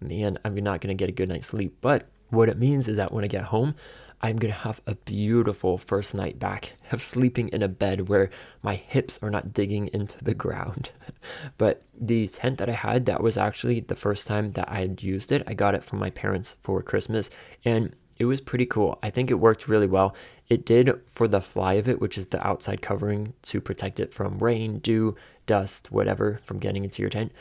[0.00, 1.76] man, I'm not gonna get a good night's sleep.
[1.80, 3.74] But What it means is that when I get home,
[4.22, 8.30] I'm to have a beautiful first night back of sleeping in a bed where
[8.62, 10.90] my hips are not digging into the ground.
[11.59, 15.02] but the tent that I had, that was actually the first time that I had
[15.02, 15.42] used it.
[15.46, 17.30] I got it from my parents for Christmas
[17.64, 18.98] and it was pretty cool.
[19.02, 20.14] I think it worked really well.
[20.48, 24.12] It did for the fly of it, which is the outside covering to protect it
[24.12, 27.33] from rain, dew, dust, whatever from getting into your tent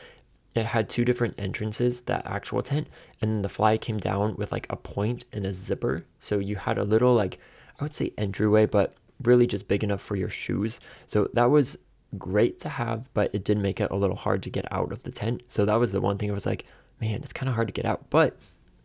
[0.56, 2.88] it had two different entrances, that actual tent,
[3.22, 6.04] and then the fly came down with like a point and a zipper.
[6.20, 7.40] So you had a little like
[7.80, 10.80] I would say entryway, but really just big enough for your shoes.
[11.08, 11.78] So that was
[12.18, 15.04] great to have, but it did make it a little hard to get out of
[15.04, 15.44] the tent.
[15.48, 16.66] So that was the one thing I was like,
[17.00, 18.10] man, it's kind of hard to get out.
[18.10, 18.38] But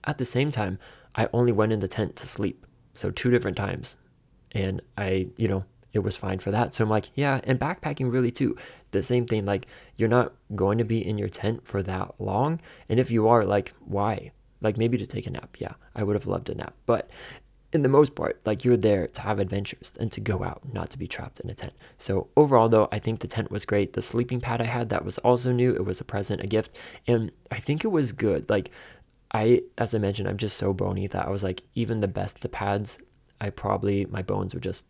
[0.04, 0.78] at the same time,
[1.14, 2.66] I only went in the tent to sleep.
[2.92, 3.96] So two different times.
[4.52, 6.74] And I, you know, it was fine for that.
[6.74, 8.56] So I'm like, yeah, and backpacking really too.
[8.90, 12.60] The same thing, like you're not going to be in your tent for that long.
[12.88, 14.32] And if you are, like, why?
[14.60, 15.56] Like maybe to take a nap.
[15.58, 16.74] Yeah, I would have loved a nap.
[16.84, 17.08] But
[17.72, 20.90] in the most part, like you're there to have adventures and to go out, not
[20.90, 21.74] to be trapped in a tent.
[21.98, 23.94] So overall though, I think the tent was great.
[23.94, 25.74] The sleeping pad I had, that was also new.
[25.74, 26.76] It was a present, a gift.
[27.06, 28.48] And I think it was good.
[28.48, 28.70] Like
[29.32, 32.44] I, as I mentioned, I'm just so bony that I was like, even the best
[32.44, 32.98] of pads,
[33.40, 34.84] I probably, my bones would just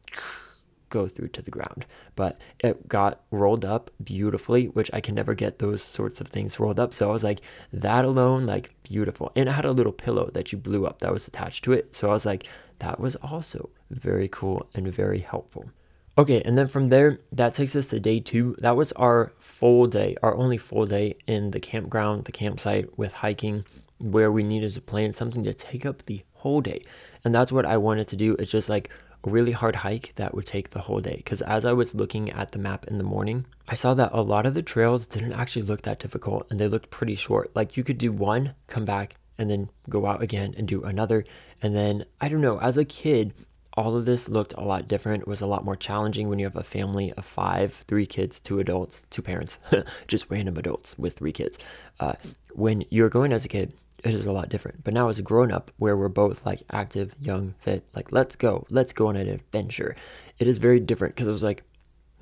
[0.94, 1.85] go through to the ground.
[2.16, 6.59] But it got rolled up beautifully, which I can never get those sorts of things
[6.59, 6.94] rolled up.
[6.94, 7.40] So I was like,
[7.72, 9.33] that alone, like beautiful.
[9.37, 11.94] And it had a little pillow that you blew up that was attached to it.
[11.94, 12.46] So I was like,
[12.78, 15.70] that was also very cool and very helpful.
[16.16, 18.54] Okay, and then from there, that takes us to day two.
[18.59, 23.12] That was our full day, our only full day in the campground, the campsite with
[23.14, 23.64] hiking,
[23.98, 26.83] where we needed to plan something to take up the whole day.
[27.24, 28.37] And that's what I wanted to do.
[28.38, 28.90] It's just like
[29.27, 31.17] really hard hike that would take the whole day.
[31.17, 34.23] Because as I was looking at the map in the morning, I saw that a
[34.23, 37.51] lot of the trails didn't actually look that difficult and they looked pretty short.
[37.55, 41.25] Like you could do one, come back, and then go out again and do another.
[41.63, 43.33] And then, I don't know, as a kid,
[43.77, 45.23] all of this looked a lot different.
[45.23, 48.39] It was a lot more challenging when you have a family of five, three kids,
[48.39, 49.59] two adults, two parents,
[50.07, 51.59] just random adults with three kids.
[51.99, 52.13] Uh,
[52.53, 53.73] when you're going as a kid,
[54.05, 54.85] it is a lot different.
[54.85, 58.37] But now as a grown up, where we're both like active, young, fit, like let's
[58.37, 59.97] go, let's go on an adventure.
[60.38, 61.62] It is very different because it was like,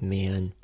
[0.00, 0.54] man,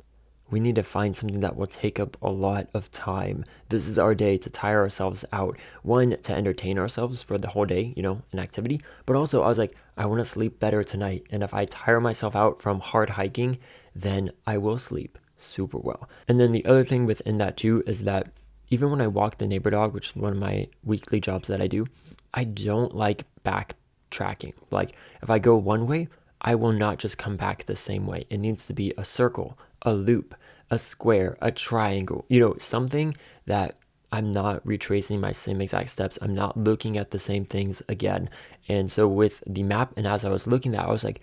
[0.49, 3.43] we need to find something that will take up a lot of time.
[3.67, 5.57] This is our day to tire ourselves out.
[5.83, 8.81] One, to entertain ourselves for the whole day, you know, an activity.
[9.05, 11.27] But also, I was like, I want to sleep better tonight.
[11.29, 13.59] And if I tire myself out from hard hiking,
[13.93, 16.09] then I will sleep super well.
[16.27, 18.31] And then the other thing within that too is that
[18.69, 21.61] even when I walk the neighbor dog, which is one of my weekly jobs that
[21.61, 21.87] I do,
[22.33, 24.53] I don't like backtracking.
[24.71, 26.07] Like if I go one way,
[26.41, 28.25] I will not just come back the same way.
[28.29, 30.35] It needs to be a circle, a loop,
[30.71, 33.75] a square, a triangle, you know, something that
[34.11, 36.17] I'm not retracing my same exact steps.
[36.21, 38.29] I'm not looking at the same things again.
[38.67, 41.21] And so with the map, and as I was looking at, I was like,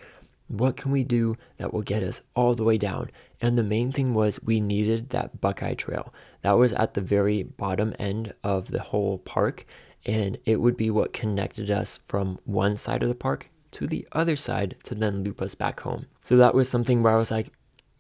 [0.48, 3.10] what can we do that will get us all the way down?
[3.40, 6.12] And the main thing was we needed that Buckeye Trail.
[6.40, 9.66] That was at the very bottom end of the whole park,
[10.04, 14.06] and it would be what connected us from one side of the park to the
[14.12, 16.06] other side to then loop us back home.
[16.22, 17.52] So that was something where I was like,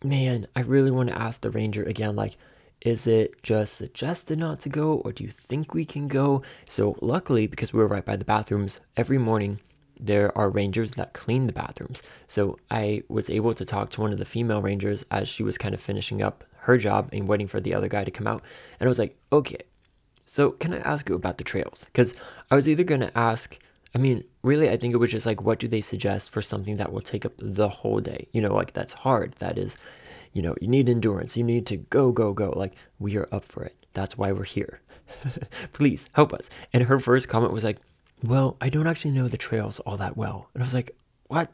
[0.02, 2.36] man, I really want to ask the ranger again, like,
[2.82, 6.42] is it just suggested not to go, or do you think we can go?
[6.68, 9.60] So, luckily, because we were right by the bathrooms, every morning
[9.98, 12.02] there are rangers that clean the bathrooms.
[12.26, 15.58] So I was able to talk to one of the female rangers as she was
[15.58, 18.42] kind of finishing up her job and waiting for the other guy to come out.
[18.78, 19.58] And I was like, okay,
[20.24, 21.84] so can I ask you about the trails?
[21.86, 22.14] Because
[22.50, 23.58] I was either going to ask,
[23.94, 26.76] I mean, really, I think it was just like, what do they suggest for something
[26.76, 28.28] that will take up the whole day?
[28.32, 29.32] You know, like that's hard.
[29.38, 29.78] That is,
[30.32, 31.36] you know, you need endurance.
[31.36, 32.52] You need to go, go, go.
[32.54, 33.76] Like, we are up for it.
[33.94, 34.80] That's why we're here.
[35.72, 36.50] Please help us.
[36.72, 37.78] And her first comment was like,
[38.22, 40.48] well, I don't actually know the trails all that well.
[40.54, 41.52] And I was like, what?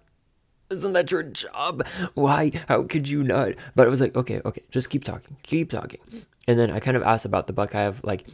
[0.70, 1.87] Isn't that your job?
[2.14, 2.51] Why?
[2.68, 3.53] How could you not?
[3.75, 6.01] But I was like, okay, okay, just keep talking, keep talking.
[6.48, 8.25] And then I kind of asked about the Buckeye of like,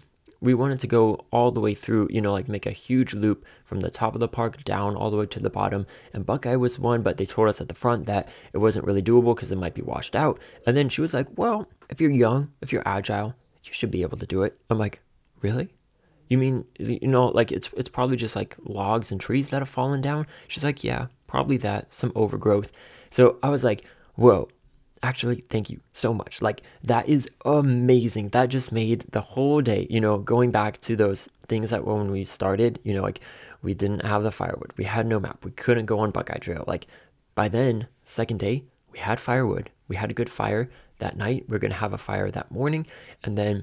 [0.40, 3.44] we wanted to go all the way through, you know, like make a huge loop
[3.64, 5.84] from the top of the park down all the way to the bottom.
[6.12, 9.02] And Buckeye was one, but they told us at the front that it wasn't really
[9.02, 10.38] doable because it might be washed out.
[10.64, 14.02] And then she was like, well, if you're young, if you're agile, you should be
[14.02, 14.56] able to do it.
[14.70, 15.00] I'm like,
[15.40, 15.70] really?
[16.28, 19.68] You mean you know like it's it's probably just like logs and trees that have
[19.68, 20.26] fallen down?
[20.46, 22.72] She's like, "Yeah, probably that, some overgrowth."
[23.10, 24.48] So I was like, "Whoa,
[25.02, 29.86] actually thank you so much like that is amazing that just made the whole day
[29.90, 33.20] you know going back to those things that when we started you know like
[33.62, 36.64] we didn't have the firewood we had no map we couldn't go on buckeye trail
[36.66, 36.86] like
[37.34, 41.56] by then second day we had firewood we had a good fire that night we
[41.56, 42.86] are going to have a fire that morning
[43.24, 43.62] and then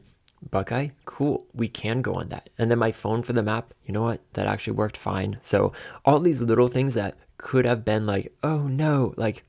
[0.51, 2.49] Buckeye, cool, we can go on that.
[2.57, 4.21] And then my phone for the map, you know what?
[4.33, 5.39] That actually worked fine.
[5.41, 9.43] So all these little things that could have been like, oh no, like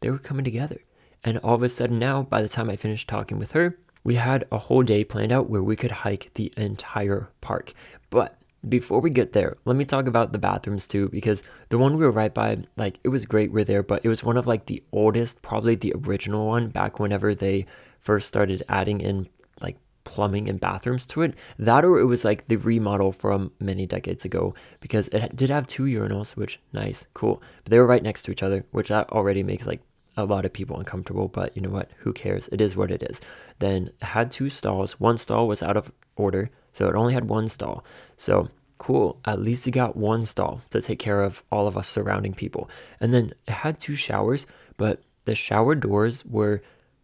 [0.00, 0.80] they were coming together.
[1.22, 4.14] And all of a sudden now, by the time I finished talking with her, we
[4.14, 7.74] had a whole day planned out where we could hike the entire park.
[8.08, 11.96] But before we get there, let me talk about the bathrooms too, because the one
[11.96, 14.46] we were right by, like, it was great we're there, but it was one of
[14.46, 17.66] like the oldest, probably the original one back whenever they
[18.00, 19.28] first started adding in
[19.60, 19.76] like
[20.10, 21.34] plumbing and bathrooms to it.
[21.56, 25.68] That or it was like the remodel from many decades ago, because it did have
[25.68, 27.40] two urinals, which nice, cool.
[27.62, 29.80] But they were right next to each other, which that already makes like
[30.16, 31.92] a lot of people uncomfortable, but you know what?
[31.98, 32.48] Who cares?
[32.50, 33.20] It is what it is.
[33.60, 34.98] Then had two stalls.
[34.98, 37.84] One stall was out of order, so it only had one stall.
[38.16, 39.20] So cool.
[39.24, 42.68] At least it got one stall to take care of all of us surrounding people.
[42.98, 44.46] And then it had two showers,
[44.76, 46.62] but the shower doors were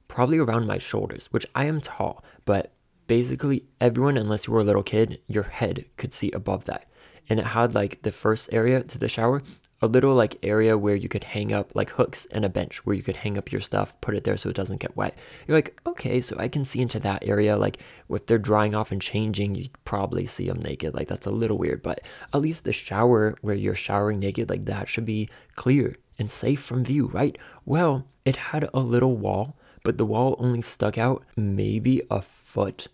[0.08, 2.72] probably around my shoulders, which I am tall, but
[3.06, 6.86] basically everyone, unless you were a little kid, your head could see above that.
[7.28, 9.42] And it had like the first area to the shower
[9.82, 12.96] a little like area where you could hang up like hooks and a bench where
[12.96, 15.16] you could hang up your stuff, put it there so it doesn't get wet.
[15.46, 17.56] You're like, okay, so I can see into that area.
[17.56, 20.94] Like if they're drying off and changing, you probably see them naked.
[20.94, 22.00] Like that's a little weird, but
[22.32, 26.62] at least the shower where you're showering naked, like that should be clear and safe
[26.62, 27.36] from view, right?
[27.66, 32.88] Well, it had a little wall, but the wall only stuck out maybe a foot.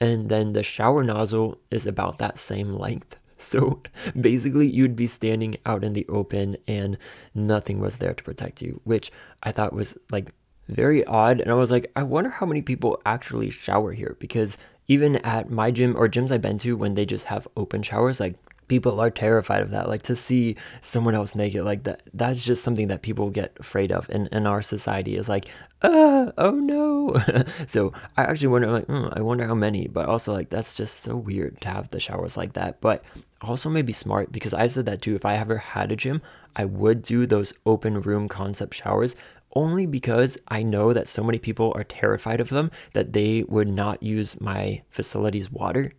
[0.00, 3.16] And then the shower nozzle is about that same length.
[3.38, 3.82] So
[4.20, 6.98] basically, you'd be standing out in the open and
[7.34, 9.10] nothing was there to protect you, which
[9.42, 10.32] I thought was like
[10.68, 11.40] very odd.
[11.40, 15.50] And I was like, I wonder how many people actually shower here because even at
[15.50, 18.34] my gym or gyms I've been to, when they just have open showers, like
[18.68, 22.64] people are terrified of that like to see someone else naked like that that's just
[22.64, 25.46] something that people get afraid of and in our society is like
[25.82, 27.14] uh, oh no.
[27.66, 31.02] So i actually wonder like mm, i wonder how many but also like that's just
[31.02, 33.04] so weird to have the showers like that but
[33.42, 36.22] also maybe smart because i said that too if i ever had a gym
[36.56, 39.14] i would do those open room concept showers
[39.54, 43.68] only because I know that so many people are terrified of them that they would
[43.68, 45.92] not use my facility's water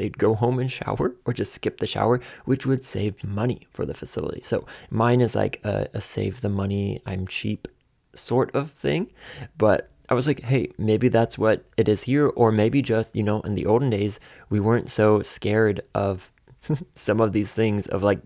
[0.00, 3.84] they'd go home and shower or just skip the shower, which would save money for
[3.84, 4.40] the facility.
[4.42, 7.68] So mine is like a, a save the money, I'm cheap
[8.14, 9.10] sort of thing.
[9.58, 13.22] But I was like, hey, maybe that's what it is here, or maybe just, you
[13.22, 16.32] know, in the olden days, we weren't so scared of
[16.94, 18.20] some of these things of like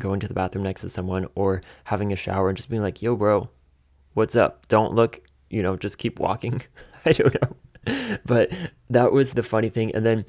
[0.00, 3.00] going to the bathroom next to someone or having a shower and just being like,
[3.00, 3.48] yo, bro,
[4.14, 4.66] what's up?
[4.66, 6.60] Don't look, you know, just keep walking.
[7.04, 7.56] I don't know.
[8.26, 8.50] but
[8.90, 9.94] that was the funny thing.
[9.94, 10.24] And then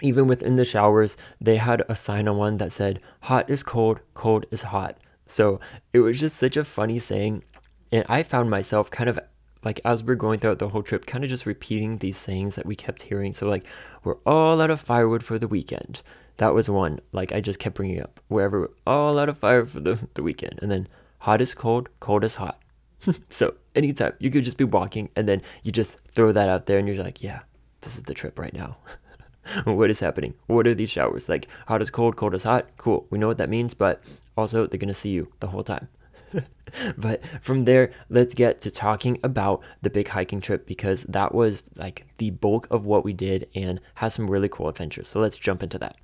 [0.00, 4.00] even within the showers, they had a sign on one that said, hot is cold,
[4.14, 4.98] cold is hot.
[5.26, 5.60] So
[5.92, 7.44] it was just such a funny saying.
[7.90, 9.18] And I found myself kind of
[9.66, 12.66] like as we're going throughout the whole trip, kind of just repeating these sayings that
[12.66, 13.34] we kept hearing.
[13.34, 13.64] So, like,
[14.04, 16.02] we're all out of firewood for the weekend.
[16.36, 19.66] That was one, like, I just kept bringing up wherever we're all out of fire
[19.66, 20.60] for the, the weekend.
[20.62, 20.86] And then
[21.18, 22.60] hot is cold, cold is hot.
[23.30, 26.78] so, anytime you could just be walking and then you just throw that out there
[26.78, 27.40] and you're like, yeah,
[27.80, 28.76] this is the trip right now.
[29.64, 30.34] what is happening?
[30.46, 31.28] What are these showers?
[31.28, 32.66] Like hot is cold, cold is hot.
[32.76, 33.06] Cool.
[33.10, 34.02] We know what that means, but
[34.36, 35.88] also they're going to see you the whole time.
[36.98, 41.64] but from there, let's get to talking about the big hiking trip because that was
[41.76, 45.08] like the bulk of what we did and has some really cool adventures.
[45.08, 45.96] So let's jump into that.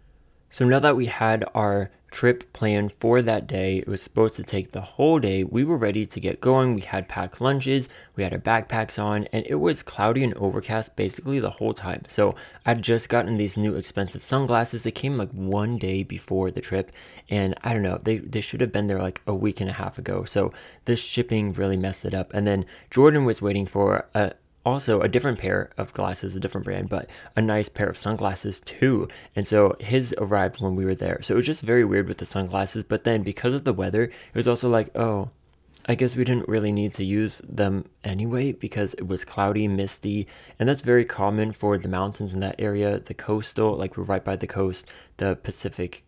[0.52, 4.42] So now that we had our trip planned for that day, it was supposed to
[4.42, 5.44] take the whole day.
[5.44, 6.74] We were ready to get going.
[6.74, 10.94] We had packed lunches, we had our backpacks on, and it was cloudy and overcast
[10.94, 12.02] basically the whole time.
[12.06, 12.34] So
[12.66, 14.82] I'd just gotten these new expensive sunglasses.
[14.82, 16.92] They came like one day before the trip,
[17.30, 19.72] and I don't know, they, they should have been there like a week and a
[19.72, 20.24] half ago.
[20.24, 20.52] So
[20.84, 22.30] this shipping really messed it up.
[22.34, 26.64] And then Jordan was waiting for a, also a different pair of glasses, a different
[26.64, 29.08] brand, but a nice pair of sunglasses too.
[29.34, 31.20] And so his arrived when we were there.
[31.22, 32.84] So it was just very weird with the sunglasses.
[32.84, 35.30] But then because of the weather, it was also like, oh,
[35.86, 40.28] I guess we didn't really need to use them anyway because it was cloudy, misty,
[40.58, 43.00] and that's very common for the mountains in that area.
[43.00, 46.04] The coastal, like we're right by the coast, the Pacific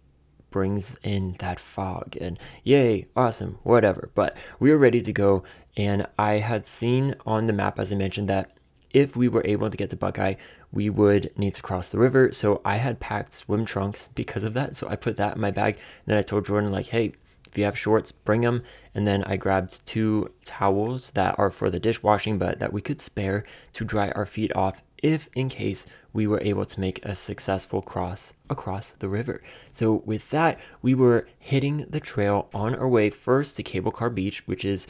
[0.54, 5.42] brings in that fog and yay awesome whatever but we were ready to go
[5.76, 8.50] and I had seen on the map, as I mentioned, that
[8.90, 10.34] if we were able to get to Buckeye,
[10.70, 12.32] we would need to cross the river.
[12.32, 14.76] So I had packed swim trunks because of that.
[14.76, 15.74] So I put that in my bag.
[15.74, 17.12] And then I told Jordan, like, hey,
[17.48, 18.62] if you have shorts, bring them.
[18.94, 23.00] And then I grabbed two towels that are for the dishwashing, but that we could
[23.00, 27.14] spare to dry our feet off if in case we were able to make a
[27.14, 29.42] successful cross across the river.
[29.72, 34.08] So with that, we were hitting the trail on our way first to Cable Car
[34.08, 34.86] Beach, which is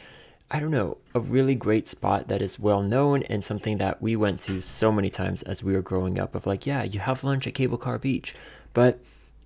[0.50, 4.14] I don't know, a really great spot that is well known and something that we
[4.14, 7.24] went to so many times as we were growing up of like, yeah, you have
[7.24, 8.34] lunch at Cable Car Beach.
[8.72, 9.00] But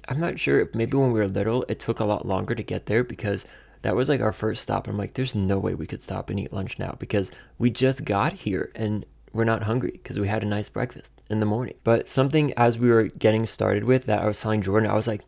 [0.09, 2.63] I'm not sure if maybe when we were little, it took a lot longer to
[2.63, 3.47] get there because
[3.83, 4.89] that was like our first stop.
[4.89, 8.05] I'm like, there's no way we could stop and eat lunch now because we just
[8.05, 11.75] got here and we're not hungry because we had a nice breakfast in the morning.
[11.85, 15.07] But something as we were getting started with that I was telling Jordan, I was
[15.07, 15.23] like,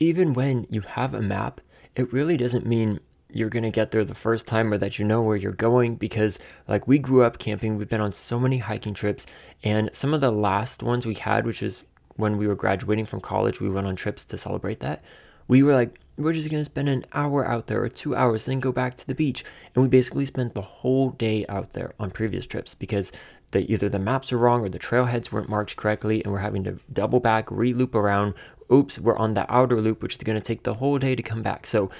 [0.00, 1.60] even when you have a map,
[1.96, 3.00] it really doesn't mean
[3.30, 5.96] you're going to get there the first time or that you know where you're going
[5.96, 7.76] because like we grew up camping.
[7.76, 9.26] We've been on so many hiking trips.
[9.62, 11.84] And some of the last ones we had which is
[12.16, 15.02] when we were graduating from college we went on trips to celebrate that.
[15.46, 18.46] We were like we're just going to spend an hour out there or two hours
[18.46, 19.44] then go back to the beach.
[19.74, 23.12] And we basically spent the whole day out there on previous trips because
[23.52, 26.64] the, either the maps are wrong or the trailheads weren't marked correctly and we're having
[26.64, 28.34] to double back re-loop around.
[28.72, 31.22] Oops we're on the outer loop which is going to take the whole day to
[31.22, 31.66] come back.
[31.66, 31.90] So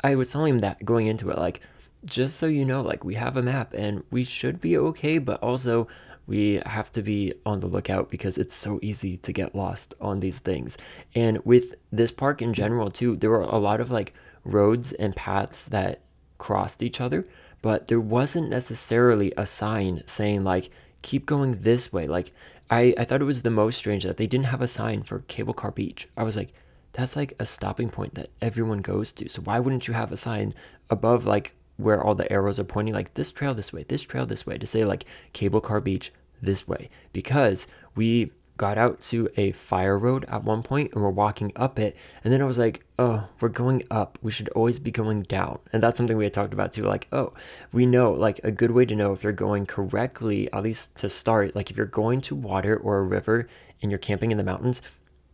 [0.00, 1.60] I was telling him that going into it, like,
[2.04, 5.42] just so you know, like, we have a map and we should be okay, but
[5.42, 5.88] also
[6.26, 10.20] we have to be on the lookout because it's so easy to get lost on
[10.20, 10.76] these things.
[11.14, 14.12] And with this park in general, too, there were a lot of like
[14.44, 16.02] roads and paths that
[16.36, 17.26] crossed each other,
[17.62, 20.70] but there wasn't necessarily a sign saying, like,
[21.02, 22.06] keep going this way.
[22.06, 22.30] Like,
[22.70, 25.20] I, I thought it was the most strange that they didn't have a sign for
[25.20, 26.08] Cable Car Beach.
[26.16, 26.52] I was like,
[26.92, 29.28] that's like a stopping point that everyone goes to.
[29.28, 30.54] So why wouldn't you have a sign
[30.90, 34.26] above like where all the arrows are pointing like this trail this way, this trail
[34.26, 36.88] this way to say like cable car beach this way?
[37.12, 41.78] Because we got out to a fire road at one point and we're walking up
[41.78, 44.18] it and then I was like, "Oh, we're going up.
[44.20, 47.06] We should always be going down." And that's something we had talked about too like,
[47.12, 47.32] "Oh,
[47.72, 51.08] we know like a good way to know if you're going correctly at least to
[51.08, 53.46] start, like if you're going to water or a river
[53.80, 54.82] and you're camping in the mountains,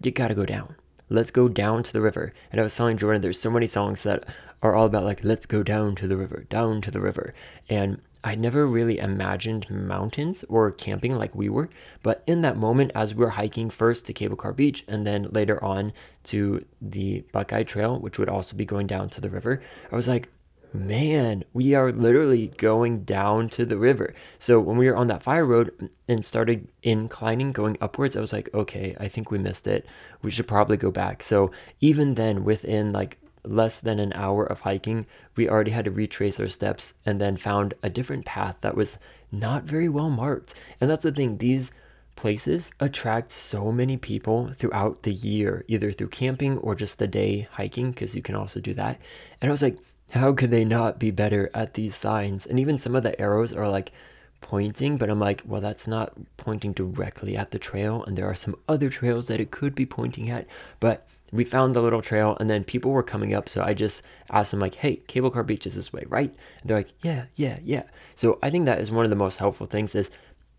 [0.02, 0.76] you got to go down
[1.14, 2.32] let's go down to the river.
[2.50, 4.24] And I was telling Jordan, there's so many songs that
[4.62, 7.34] are all about like, let's go down to the river, down to the river.
[7.68, 11.68] And I never really imagined mountains or camping like we were.
[12.02, 15.28] But in that moment, as we were hiking first to Cable Car Beach and then
[15.30, 15.92] later on
[16.24, 19.60] to the Buckeye Trail, which would also be going down to the river,
[19.92, 20.30] I was like,
[20.74, 24.12] man, we are literally going down to the river.
[24.38, 28.32] So when we were on that fire road and started inclining, going upwards, I was
[28.32, 29.86] like, okay, I think we missed it.
[30.22, 31.22] We should probably go back.
[31.22, 35.06] So even then, within like less than an hour of hiking,
[35.36, 38.98] we already had to retrace our steps and then found a different path that was
[39.30, 40.54] not very well marked.
[40.80, 41.70] And that's the thing, these
[42.16, 47.48] places attract so many people throughout the year, either through camping or just the day
[47.52, 48.98] hiking, because you can also do that.
[49.40, 49.76] And I was like,
[50.10, 52.46] how could they not be better at these signs?
[52.46, 53.92] And even some of the arrows are like
[54.40, 58.04] pointing, but I'm like, well, that's not pointing directly at the trail.
[58.04, 60.46] And there are some other trails that it could be pointing at.
[60.80, 63.48] But we found the little trail and then people were coming up.
[63.48, 66.30] So I just asked them, like, hey, cable car beach is this way, right?
[66.60, 67.84] And they're like, yeah, yeah, yeah.
[68.14, 70.10] So I think that is one of the most helpful things is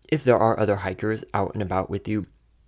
[0.08, 2.26] if there are other hikers out and about with you,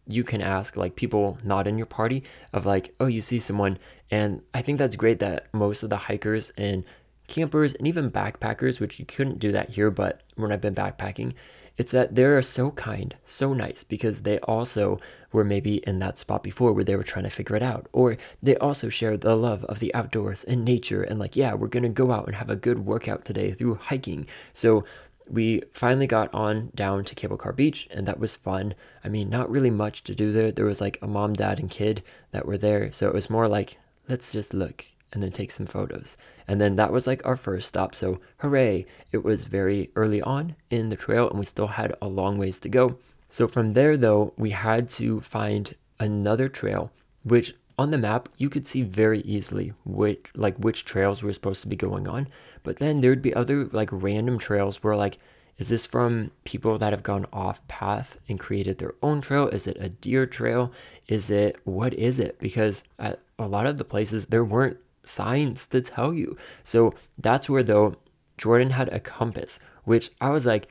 [0.09, 3.79] you can ask like people not in your party of like, oh, you see someone.
[4.11, 6.85] And I think that's great that most of the hikers and
[7.27, 11.35] campers and even backpackers, which you couldn't do that here, but when I've been backpacking,
[11.77, 14.99] it's that they're so kind, so nice because they also
[15.31, 17.87] were maybe in that spot before where they were trying to figure it out.
[17.93, 21.69] Or they also share the love of the outdoors and nature and like, yeah, we're
[21.69, 24.27] to go out and have a good workout today through hiking.
[24.53, 24.85] So
[25.33, 28.75] we finally got on down to Cable Car Beach, and that was fun.
[29.05, 30.53] I mean, not really much to do there.
[30.53, 32.03] There was like a mom, dad, and kid
[32.33, 32.93] that were there.
[32.93, 36.17] So it was more like, let's just look and then take some photos.
[36.47, 37.95] And then that was like our first stop.
[37.95, 38.87] So hooray!
[39.13, 42.59] It was very early on in the trail, and we still had a long ways
[42.61, 42.99] to go.
[43.29, 46.91] So from there, though, we had to find another trail,
[47.25, 51.63] which on the map you could see very easily which like which trails we're supposed
[51.63, 52.29] to be going on
[52.63, 55.19] but then there'd be other like random trails where like
[55.59, 59.49] is this from people that have gone off path and created their own trail?
[59.49, 60.73] Is it a deer trail?
[61.09, 62.39] Is it what is it?
[62.39, 66.37] Because at a lot of the places there weren't signs to tell you.
[66.63, 67.97] So that's where though
[68.39, 70.69] jordan had a compass which i was like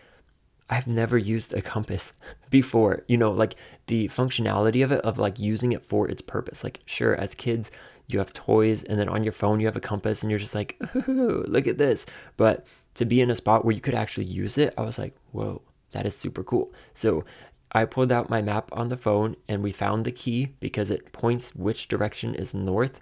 [0.70, 2.14] I've never used a compass
[2.50, 3.04] before.
[3.08, 3.56] You know, like
[3.88, 6.64] the functionality of it, of like using it for its purpose.
[6.64, 7.72] Like, sure, as kids,
[8.08, 10.56] you have toys, and then on your phone, you have a compass, and you're just
[10.56, 12.06] like, look at this.
[12.38, 12.66] But
[12.96, 15.62] to be in a spot where you could actually use it, I was like, whoa,
[15.92, 16.74] that is super cool.
[16.94, 17.26] So
[17.74, 21.12] I pulled out my map on the phone, and we found the key because it
[21.12, 23.00] points which direction is north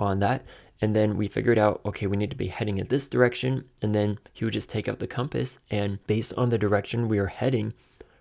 [0.00, 0.44] on that.
[0.80, 3.64] And then we figured out, okay, we need to be heading in this direction.
[3.80, 7.18] And then he would just take out the compass, and based on the direction we
[7.18, 7.72] are heading,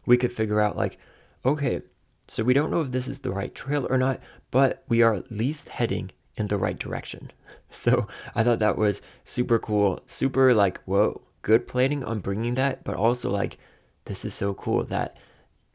[0.05, 0.97] we could figure out, like,
[1.45, 1.81] okay,
[2.27, 4.19] so we don't know if this is the right trail or not,
[4.51, 7.31] but we are at least heading in the right direction.
[7.71, 12.85] So I thought that was super cool, super like, whoa, good planning on bringing that,
[12.85, 13.57] but also like
[14.05, 15.17] this is so cool that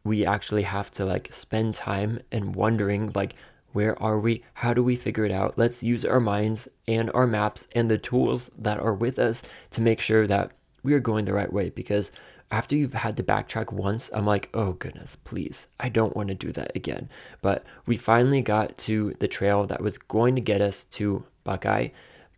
[0.02, 3.34] we actually have to like spend time and wondering like
[3.72, 4.44] where are we?
[4.54, 5.56] How do we figure it out?
[5.56, 9.80] Let's use our minds and our maps and the tools that are with us to
[9.80, 10.52] make sure that
[10.82, 12.10] we are going the right way because
[12.50, 16.34] after you've had to backtrack once, I'm like, oh goodness, please, I don't want to
[16.34, 17.08] do that again.
[17.42, 21.88] But we finally got to the trail that was going to get us to Buckeye,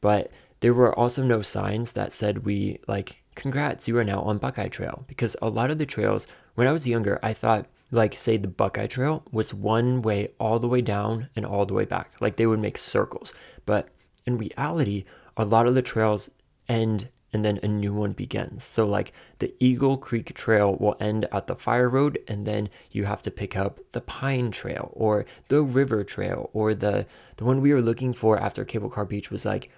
[0.00, 0.30] but
[0.60, 4.68] there were also no signs that said we, like, congrats, you are now on Buckeye
[4.68, 5.04] Trail.
[5.08, 8.48] Because a lot of the trails, when I was younger, I thought, like, say, the
[8.48, 12.14] Buckeye Trail was one way all the way down and all the way back.
[12.20, 13.32] Like, they would make circles.
[13.66, 13.88] But
[14.26, 15.04] in reality,
[15.36, 16.30] a lot of the trails
[16.68, 18.62] end and then a new one begins.
[18.62, 23.04] So like the Eagle Creek Trail will end at the Fire Road and then you
[23.04, 27.60] have to pick up the Pine Trail or the River Trail or the the one
[27.60, 29.70] we were looking for after Cable Car Beach was like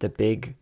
[0.00, 0.56] the big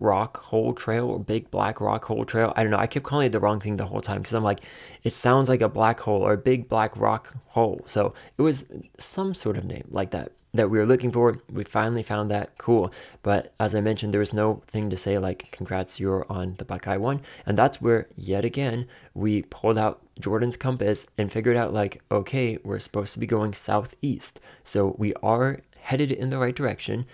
[0.00, 2.52] rock hole trail or big black rock hole trail.
[2.56, 2.78] I don't know.
[2.78, 4.60] I kept calling it the wrong thing the whole time because I'm like,
[5.02, 7.82] it sounds like a black hole or a big black rock hole.
[7.86, 8.64] So it was
[8.98, 11.38] some sort of name like that that we were looking for.
[11.52, 12.92] We finally found that cool.
[13.22, 16.64] But as I mentioned, there was no thing to say like, congrats, you're on the
[16.64, 17.20] Buckeye one.
[17.44, 22.56] And that's where, yet again, we pulled out Jordan's compass and figured out like, okay,
[22.62, 24.40] we're supposed to be going southeast.
[24.62, 27.04] So we are headed in the right direction.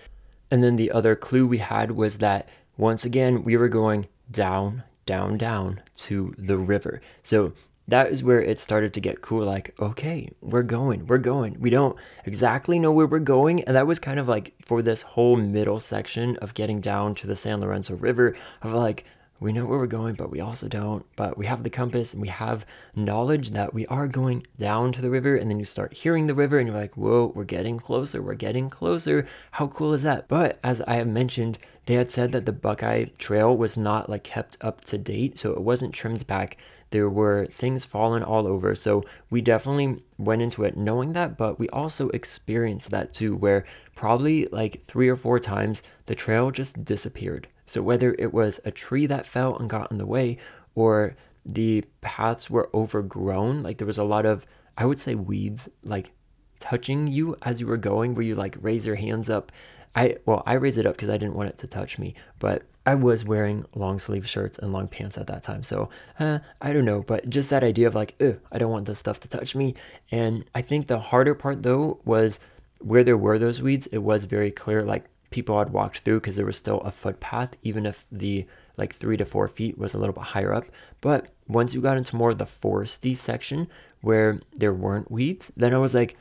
[0.50, 2.48] And then the other clue we had was that
[2.80, 7.00] once again, we were going down, down, down to the river.
[7.22, 7.52] So
[7.88, 9.44] that is where it started to get cool.
[9.44, 11.56] Like, okay, we're going, we're going.
[11.60, 13.64] We don't exactly know where we're going.
[13.64, 17.26] And that was kind of like for this whole middle section of getting down to
[17.26, 19.04] the San Lorenzo River, of like,
[19.40, 21.04] we know where we're going, but we also don't.
[21.16, 25.00] But we have the compass and we have knowledge that we are going down to
[25.00, 25.34] the river.
[25.34, 28.34] And then you start hearing the river and you're like, whoa, we're getting closer, we're
[28.34, 29.26] getting closer.
[29.52, 30.28] How cool is that?
[30.28, 31.58] But as I have mentioned,
[31.90, 35.40] they had said that the Buckeye Trail was not like kept up to date.
[35.40, 36.56] So it wasn't trimmed back
[36.90, 38.76] there were things falling all over.
[38.76, 43.64] So we definitely went into it knowing that, but we also experienced that too, where
[43.96, 47.48] probably like three or four times the trail just disappeared.
[47.66, 50.38] So whether it was a tree that fell and got in the way,
[50.76, 54.46] or the paths were overgrown, like there was a lot of,
[54.78, 56.12] I would say, weeds like
[56.60, 59.50] touching you as you were going, where you like raise your hands up.
[59.94, 62.62] I well, I raised it up because I didn't want it to touch me, but
[62.86, 65.62] I was wearing long sleeve shirts and long pants at that time.
[65.64, 68.20] So uh, I don't know, but just that idea of like,
[68.50, 69.74] I don't want this stuff to touch me.
[70.10, 72.40] And I think the harder part though was
[72.78, 76.36] where there were those weeds, it was very clear like people had walked through because
[76.36, 79.98] there was still a footpath, even if the like three to four feet was a
[79.98, 80.64] little bit higher up.
[81.00, 83.68] But once you got into more of the foresty section
[84.00, 86.16] where there weren't weeds, then I was like,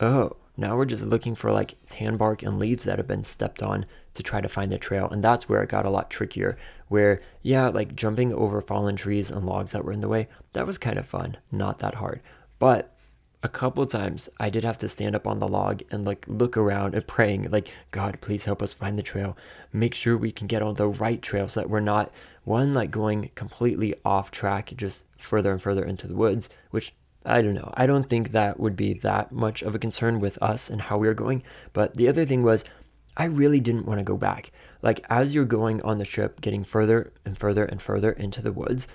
[0.00, 3.62] oh, now we're just looking for like tan bark and leaves that have been stepped
[3.62, 3.84] on
[4.14, 5.08] to try to find a trail.
[5.10, 6.56] And that's where it got a lot trickier.
[6.88, 10.66] Where, yeah, like jumping over fallen trees and logs that were in the way, that
[10.66, 12.20] was kind of fun, not that hard.
[12.58, 12.94] But
[13.42, 16.56] a couple times I did have to stand up on the log and like look
[16.56, 19.36] around and praying, like, God, please help us find the trail.
[19.72, 22.12] Make sure we can get on the right trail so that we're not,
[22.44, 26.94] one, like going completely off track, just further and further into the woods, which
[27.24, 27.72] I don't know.
[27.74, 30.98] I don't think that would be that much of a concern with us and how
[30.98, 31.42] we are going.
[31.72, 32.64] But the other thing was,
[33.16, 34.50] I really didn't want to go back.
[34.80, 38.52] Like, as you're going on the trip, getting further and further and further into the
[38.52, 38.88] woods,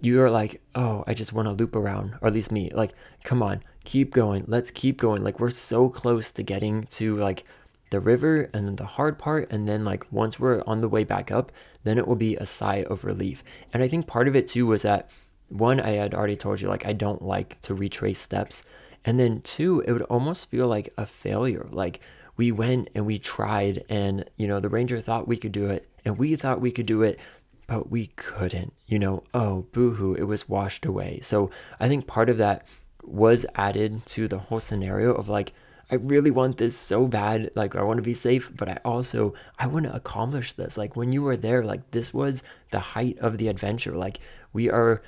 [0.00, 2.70] you're like, oh, I just want to loop around, or at least me.
[2.70, 4.44] Like, come on, keep going.
[4.46, 5.22] Let's keep going.
[5.22, 7.44] Like, we're so close to getting to like
[7.90, 9.50] the river and then the hard part.
[9.52, 11.52] And then, like, once we're on the way back up,
[11.84, 13.44] then it will be a sigh of relief.
[13.72, 15.10] And I think part of it too was that
[15.50, 18.62] one, I had already told you, like, I don't like to retrace steps.
[19.04, 21.66] And then two, it would almost feel like a failure.
[21.70, 22.00] Like,
[22.36, 25.88] we went and we tried, and, you know, the ranger thought we could do it,
[26.04, 27.18] and we thought we could do it,
[27.66, 28.72] but we couldn't.
[28.86, 31.20] You know, oh, boohoo, it was washed away.
[31.22, 32.66] So I think part of that
[33.02, 35.52] was added to the whole scenario of like,
[35.90, 37.50] I really want this so bad.
[37.56, 40.78] Like, I want to be safe, but I also, I want to accomplish this.
[40.78, 43.96] Like, when you were there, like, this was the height of the adventure.
[43.96, 44.20] Like,
[44.52, 45.02] we are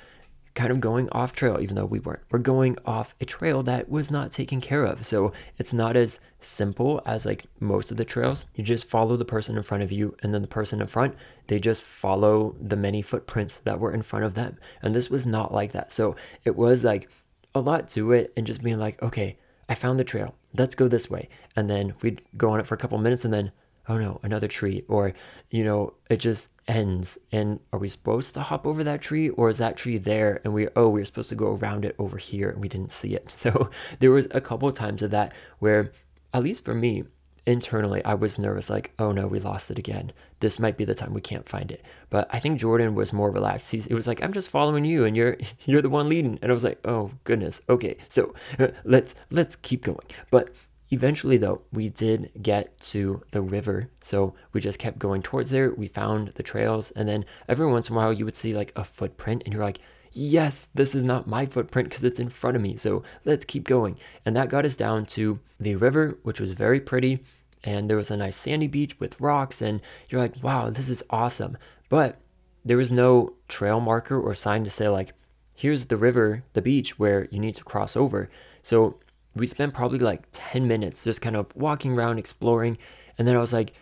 [0.55, 2.21] kind of going off trail, even though we weren't.
[2.29, 5.05] We're going off a trail that was not taken care of.
[5.05, 8.45] So it's not as simple as like most of the trails.
[8.55, 11.15] You just follow the person in front of you, and then the person in front,
[11.47, 14.57] they just follow the many footprints that were in front of them.
[14.81, 15.91] And this was not like that.
[15.91, 17.09] So it was like
[17.55, 19.37] a lot to it, and just being like, okay,
[19.67, 20.35] I found the trail.
[20.55, 21.29] Let's go this way.
[21.55, 23.51] And then we'd go on it for a couple minutes, and then
[23.87, 24.83] oh no, another tree.
[24.87, 25.13] Or,
[25.49, 27.17] you know, it just ends.
[27.31, 30.41] And are we supposed to hop over that tree or is that tree there?
[30.43, 32.93] And we, oh, we are supposed to go around it over here and we didn't
[32.93, 33.33] see it.
[33.43, 33.69] So
[33.99, 35.91] there was a couple of times of that where,
[36.33, 37.03] at least for me,
[37.45, 40.13] internally I was nervous, like, oh no, we lost it again.
[40.39, 41.83] This might be the time we can't find it.
[42.09, 43.71] But I think Jordan was more relaxed.
[43.71, 46.39] He's, it was like, I'm just following you and you're you're the one leading.
[46.41, 48.33] And I was like, oh goodness, okay, so
[48.85, 50.07] let's let's keep going.
[50.31, 50.53] But
[50.93, 53.89] eventually though, we did get to the river.
[54.01, 55.71] So we just kept going towards there.
[55.71, 58.71] We found the trails, and then every once in a while you would see like
[58.75, 59.79] a footprint, and you're like,
[60.13, 62.77] yes, this is not my footprint because it's in front of me.
[62.77, 63.97] So let's keep going.
[64.25, 67.23] And that got us down to the river, which was very pretty.
[67.63, 69.61] And there was a nice sandy beach with rocks.
[69.61, 71.57] And you're like, wow, this is awesome.
[71.89, 72.19] But
[72.63, 75.13] there was no trail marker or sign to say, like,
[75.55, 78.29] here's the river, the beach where you need to cross over.
[78.61, 78.99] So
[79.35, 82.77] we spent probably like 10 minutes just kind of walking around, exploring.
[83.17, 83.73] And then I was like,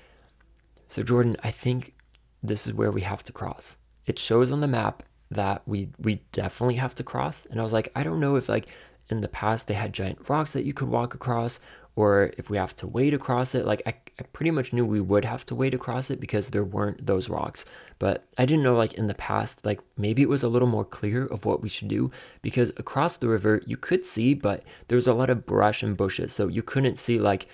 [0.87, 1.93] so Jordan, I think
[2.43, 3.77] this is where we have to cross.
[4.05, 7.45] It shows on the map that we we definitely have to cross.
[7.45, 8.67] And I was like, I don't know if like
[9.09, 11.59] in the past they had giant rocks that you could walk across
[11.95, 13.65] or if we have to wade across it.
[13.65, 16.63] Like I, I pretty much knew we would have to wade across it because there
[16.63, 17.65] weren't those rocks.
[17.99, 20.85] But I didn't know like in the past, like maybe it was a little more
[20.85, 22.11] clear of what we should do
[22.41, 25.97] because across the river you could see, but there was a lot of brush and
[25.97, 26.33] bushes.
[26.33, 27.47] So you couldn't see like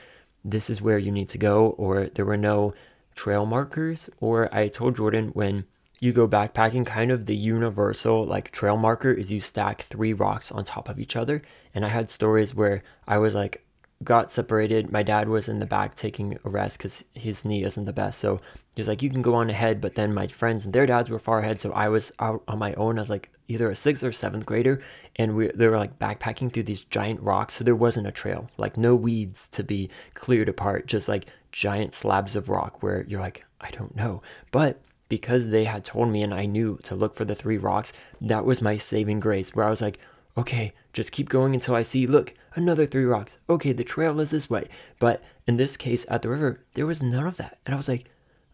[0.46, 2.74] this is where you need to go or there were no
[3.16, 4.10] trail markers.
[4.20, 5.66] Or I told Jordan when
[6.00, 10.52] you go backpacking, kind of the universal like trail marker is you stack three rocks
[10.52, 11.42] on top of each other.
[11.74, 13.64] And I had stories where I was like,
[14.04, 14.92] got separated.
[14.92, 18.20] My dad was in the back taking a rest because his knee isn't the best.
[18.20, 18.40] So
[18.76, 19.82] he's like, you can go on ahead.
[19.82, 21.60] But then my friends and their dads were far ahead.
[21.60, 24.82] So I was out on my own as like either a sixth or seventh grader.
[25.16, 27.56] And we, they were like backpacking through these giant rocks.
[27.56, 31.94] So there wasn't a trail, like no weeds to be cleared apart, just like giant
[31.94, 34.22] slabs of rock where you're like, I don't know.
[34.52, 34.80] But
[35.10, 38.46] because they had told me and I knew to look for the three rocks, that
[38.46, 40.00] was my saving grace where I was like,
[40.38, 43.38] okay, just keep going until I see, look, another three rocks.
[43.50, 44.70] Okay, the trail is this way.
[45.00, 47.58] But in this case at the river, there was none of that.
[47.66, 48.06] And I was like,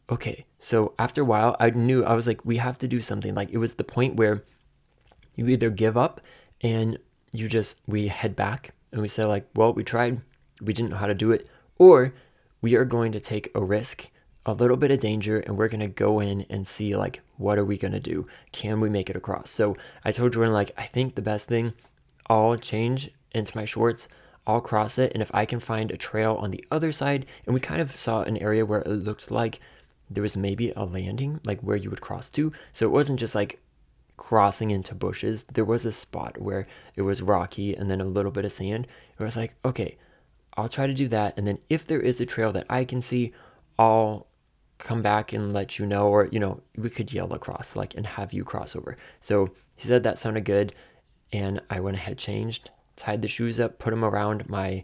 [0.10, 0.46] okay.
[0.60, 3.36] So after a while, I knew, I was like, we have to do something.
[3.36, 4.44] Like it was the point where
[5.36, 6.22] you either give up
[6.62, 6.98] and
[7.34, 10.22] you just, we head back and we say, like, well, we tried,
[10.62, 12.14] we didn't know how to do it, or
[12.62, 14.10] we are going to take a risk
[14.46, 17.58] a little bit of danger and we're going to go in and see like what
[17.58, 18.28] are we going to do?
[18.52, 19.50] Can we make it across?
[19.50, 21.74] So i told jordan like i think the best thing
[22.28, 24.08] i'll change into my shorts
[24.46, 27.54] i'll cross it and if i can find a trail on the other side and
[27.54, 29.60] we kind of saw an area where it looked like
[30.10, 32.52] there was maybe a landing like where you would cross to.
[32.72, 33.60] So it wasn't just like
[34.18, 35.46] crossing into bushes.
[35.46, 38.88] There was a spot where it was rocky and then a little bit of sand.
[39.18, 39.98] It was like okay
[40.56, 43.02] i'll try to do that and then if there is a trail that i can
[43.02, 43.34] see
[43.80, 44.28] i'll
[44.84, 48.06] come back and let you know, or you know, we could yell across, like, and
[48.06, 48.98] have you cross over.
[49.20, 50.76] So he said that sounded good,
[51.32, 54.84] and I went ahead, changed, tied the shoes up, put them around my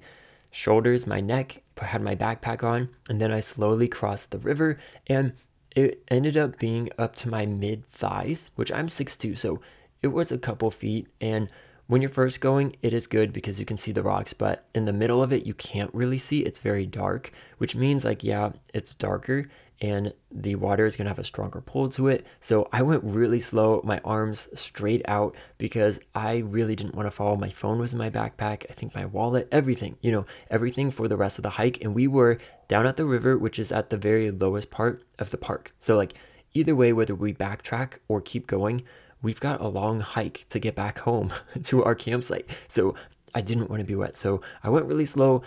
[0.52, 5.34] shoulders, my neck, had my backpack on, and then I slowly crossed the river, and
[5.76, 9.62] it ended up being up to my mid thighs, which I'm 6'2, so
[10.02, 11.50] it was a couple feet, and
[11.88, 14.86] when you're first going, it is good because you can see the rocks, but in
[14.86, 16.42] the middle of it, you can't really see.
[16.42, 19.50] It's very dark, which means, like, yeah, it's darker
[19.82, 22.26] and the water is going to have a stronger pull to it.
[22.40, 27.12] So I went really slow, my arms straight out because I really didn't want to
[27.12, 27.38] fall.
[27.38, 31.08] My phone was in my backpack, I think my wallet, everything, you know, everything for
[31.08, 31.82] the rest of the hike.
[31.84, 35.30] And we were down at the river, which is at the very lowest part of
[35.30, 35.74] the park.
[35.80, 36.14] So, like,
[36.54, 38.84] either way, whether we backtrack or keep going,
[39.22, 42.50] we've got a long hike to get back home to our campsite.
[42.68, 42.96] So
[43.34, 44.18] I didn't want to be wet.
[44.18, 45.44] So I went really slow.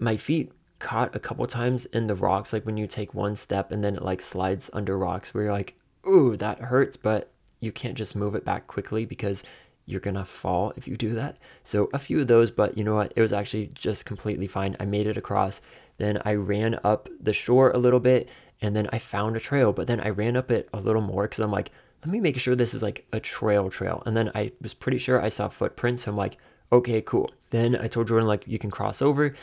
[0.00, 0.52] My feet
[0.84, 3.96] caught a couple times in the rocks, like when you take one step and then
[3.96, 5.74] it like slides under rocks where you're like,
[6.06, 7.30] ooh, that hurts, but
[7.60, 9.42] you can't just move it back quickly because
[9.86, 11.38] you're gonna fall if you do that.
[11.62, 13.14] So a few of those, but you know what?
[13.16, 14.76] It was actually just completely fine.
[14.78, 15.62] I made it across.
[15.96, 18.28] Then I ran up the shore a little bit
[18.60, 21.22] and then I found a trail, but then I ran up it a little more
[21.22, 21.70] because I'm like,
[22.04, 24.02] let me make sure this is like a trail trail.
[24.04, 26.04] And then I was pretty sure I saw footprints.
[26.04, 26.36] So I'm like,
[26.70, 27.30] okay, cool.
[27.48, 29.34] Then I told Jordan, like, you can cross over.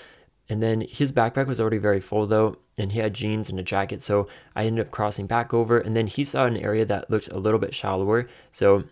[0.51, 3.63] And then his backpack was already very full though, and he had jeans and a
[3.63, 4.03] jacket.
[4.03, 5.79] So I ended up crossing back over.
[5.79, 8.27] And then he saw an area that looked a little bit shallower.
[8.51, 8.83] So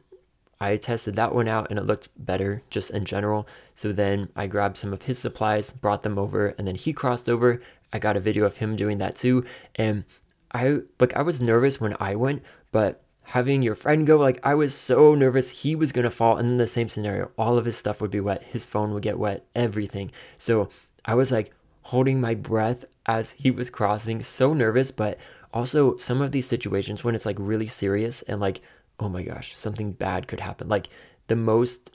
[0.62, 3.46] I tested that one out and it looked better just in general.
[3.76, 7.30] So then I grabbed some of his supplies, brought them over, and then he crossed
[7.30, 7.62] over.
[7.92, 9.44] I got a video of him doing that too.
[9.76, 10.06] And
[10.54, 12.42] I like I was nervous when I went,
[12.72, 16.38] but having your friend go, like I was so nervous he was gonna fall.
[16.38, 19.04] And in the same scenario, all of his stuff would be wet, his phone would
[19.04, 20.12] get wet, everything.
[20.38, 20.70] So
[21.06, 21.52] I was like
[21.84, 25.18] holding my breath as he was crossing, so nervous, but
[25.54, 28.62] also some of these situations when it's like really serious and like,
[29.00, 30.68] oh my gosh, something bad could happen.
[30.68, 30.90] Like
[31.28, 31.92] the most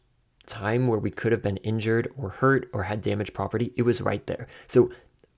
[0.46, 4.00] time where we could have been injured or hurt or had damaged property, it was
[4.00, 4.46] right there.
[4.66, 4.90] So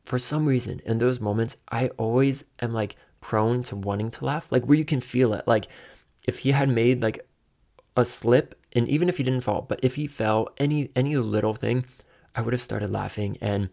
[0.05, 4.51] for some reason, in those moments, I always am like prone to wanting to laugh,
[4.51, 5.47] like where you can feel it.
[5.47, 5.67] Like
[6.25, 7.27] if he had made like
[7.97, 11.55] a slip, and even if he didn't fall, but if he fell, any any little
[11.55, 11.87] thing,
[12.37, 13.71] I would have started laughing and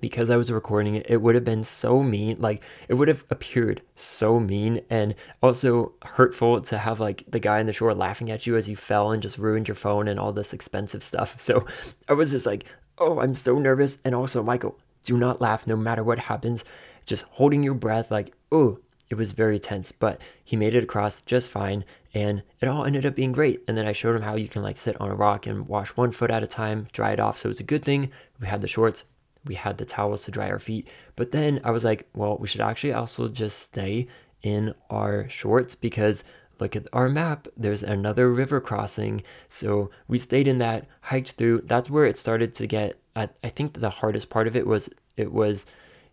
[0.00, 2.36] because I was recording it, it would have been so mean.
[2.38, 7.58] Like it would have appeared so mean and also hurtful to have like the guy
[7.60, 10.20] in the shore laughing at you as you fell and just ruined your phone and
[10.20, 11.36] all this expensive stuff.
[11.48, 11.64] So
[12.08, 12.66] I was just like,
[12.98, 13.98] oh, I'm so nervous.
[14.04, 16.62] And also, Michael, do not laugh no matter what happens.
[17.06, 18.80] Just holding your breath, like, oh,
[19.10, 21.84] it was very tense, but he made it across just fine
[22.14, 23.62] and it all ended up being great.
[23.66, 25.90] And then I showed him how you can like sit on a rock and wash
[25.90, 27.38] one foot at a time, dry it off.
[27.38, 28.10] So it's a good thing.
[28.40, 29.04] We had the shorts,
[29.44, 30.88] we had the towels to dry our feet.
[31.16, 34.08] But then I was like, well, we should actually also just stay
[34.42, 36.24] in our shorts because
[36.60, 41.62] look at our map there's another river crossing so we stayed in that hiked through
[41.66, 44.88] that's where it started to get i, I think the hardest part of it was
[45.16, 45.66] it was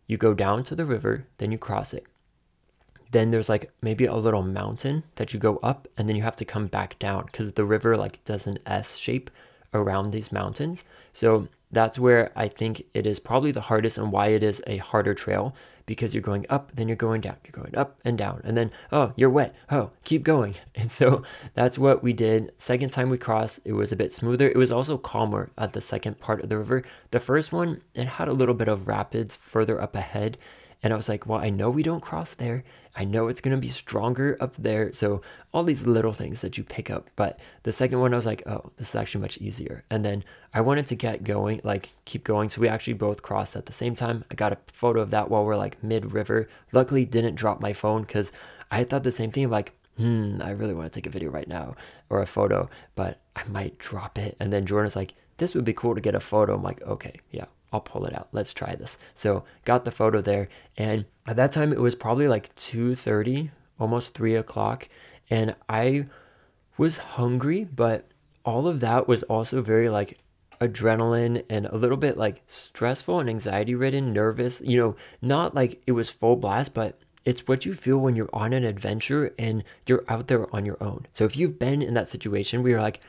[0.07, 2.05] you go down to the river then you cross it
[3.11, 6.35] then there's like maybe a little mountain that you go up and then you have
[6.37, 9.29] to come back down because the river like does an S shape
[9.73, 10.83] around these mountains.
[11.13, 14.77] So that's where I think it is probably the hardest and why it is a
[14.77, 18.41] harder trail because you're going up, then you're going down, you're going up and down,
[18.43, 20.55] and then, oh, you're wet, oh, keep going.
[20.75, 22.51] And so that's what we did.
[22.57, 24.47] Second time we crossed, it was a bit smoother.
[24.47, 26.83] It was also calmer at the second part of the river.
[27.11, 30.37] The first one, it had a little bit of rapids further up ahead.
[30.85, 32.63] And I was like, well, I know we don't cross there.
[32.95, 34.93] I know it's going to be stronger up there.
[34.93, 37.09] So all these little things that you pick up.
[37.15, 39.83] But the second one, I was like, oh, this is actually much easier.
[39.89, 40.23] And then
[40.53, 42.51] I wanted to get going, like keep going.
[42.51, 44.25] So we actually both crossed at the same time.
[44.29, 46.47] I got a photo of that while we're like mid river.
[46.71, 48.31] Luckily, didn't drop my phone because
[48.69, 49.49] I thought the same thing.
[49.49, 51.75] Like, hmm, I really want to take a video right now
[52.11, 54.37] or a photo, but I might drop it.
[54.39, 56.53] And then Jordan's like, this would be cool to get a photo.
[56.53, 57.45] I'm like, okay, yeah,
[57.75, 58.29] I'll pull it out.
[58.31, 58.97] Let's try this.
[59.13, 60.47] So got the photo there.
[60.77, 64.87] And at that time it was probably like 2.30, almost 3 o'clock.
[65.29, 66.05] And I
[66.77, 68.07] was hungry, but
[68.45, 70.19] all of that was also very like
[70.61, 74.61] adrenaline and a little bit like stressful and anxiety ridden, nervous.
[74.61, 78.29] You know, not like it was full blast, but it's what you feel when you're
[78.31, 81.07] on an adventure and you're out there on your own.
[81.11, 83.01] So if you've been in that situation where you're like,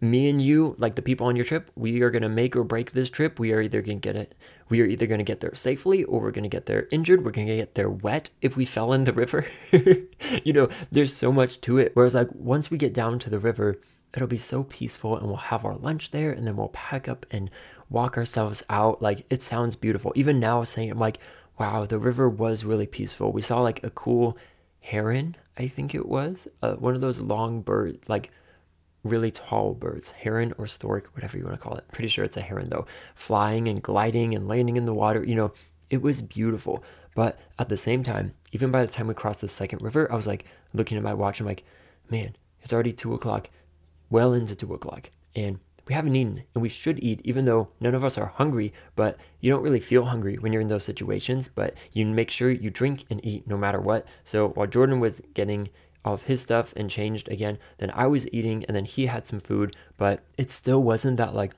[0.00, 2.92] me and you, like the people on your trip, we are gonna make or break
[2.92, 3.38] this trip.
[3.38, 4.34] We are either gonna get it,
[4.68, 7.24] we are either gonna get there safely or we're gonna get there injured.
[7.24, 9.46] We're gonna get there wet if we fell in the river.
[10.44, 11.92] you know, there's so much to it.
[11.94, 13.80] Whereas like once we get down to the river,
[14.14, 17.26] it'll be so peaceful and we'll have our lunch there and then we'll pack up
[17.30, 17.50] and
[17.90, 19.02] walk ourselves out.
[19.02, 20.12] Like it sounds beautiful.
[20.14, 21.18] Even now saying I'm like,
[21.58, 23.32] wow, the river was really peaceful.
[23.32, 24.36] We saw like a cool
[24.80, 28.30] heron, I think it was, uh, one of those long birds, like
[29.04, 31.84] really tall birds, heron or stork, whatever you want to call it.
[31.92, 35.22] Pretty sure it's a heron though, flying and gliding and landing in the water.
[35.22, 35.52] You know,
[35.90, 36.82] it was beautiful.
[37.14, 40.16] But at the same time, even by the time we crossed the second river, I
[40.16, 41.38] was like looking at my watch.
[41.38, 41.64] I'm like,
[42.10, 43.50] man, it's already two o'clock,
[44.10, 47.94] well into two o'clock, and we haven't eaten, and we should eat, even though none
[47.94, 48.72] of us are hungry.
[48.96, 51.48] But you don't really feel hungry when you're in those situations.
[51.54, 54.06] But you make sure you drink and eat no matter what.
[54.24, 55.68] So while Jordan was getting
[56.04, 57.58] of his stuff and changed again.
[57.78, 61.34] Then I was eating and then he had some food, but it still wasn't that
[61.34, 61.52] like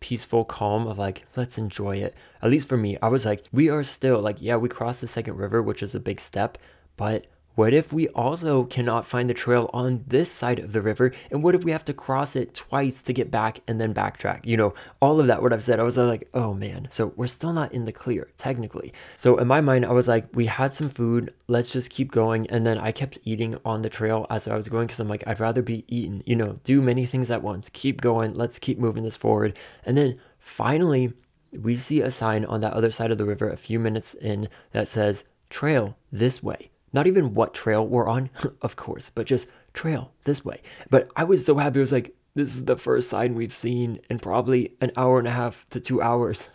[0.00, 2.14] peaceful calm of like let's enjoy it.
[2.42, 5.08] At least for me, I was like we are still like yeah, we crossed the
[5.08, 6.58] second river, which is a big step,
[6.96, 11.12] but what if we also cannot find the trail on this side of the river?
[11.30, 14.44] And what if we have to cross it twice to get back and then backtrack?
[14.44, 16.88] You know, all of that, what I've said, I was like, oh man.
[16.90, 18.92] So we're still not in the clear, technically.
[19.16, 22.48] So in my mind, I was like, we had some food, let's just keep going.
[22.50, 25.24] And then I kept eating on the trail as I was going because I'm like,
[25.26, 28.78] I'd rather be eaten, you know, do many things at once, keep going, let's keep
[28.78, 29.56] moving this forward.
[29.84, 31.12] And then finally,
[31.52, 34.48] we see a sign on that other side of the river a few minutes in
[34.72, 36.70] that says, trail this way.
[36.94, 38.30] Not even what trail we're on,
[38.62, 40.62] of course, but just trail this way.
[40.88, 41.80] But I was so happy.
[41.80, 45.28] I was like, this is the first sign we've seen in probably an hour and
[45.28, 46.48] a half to two hours.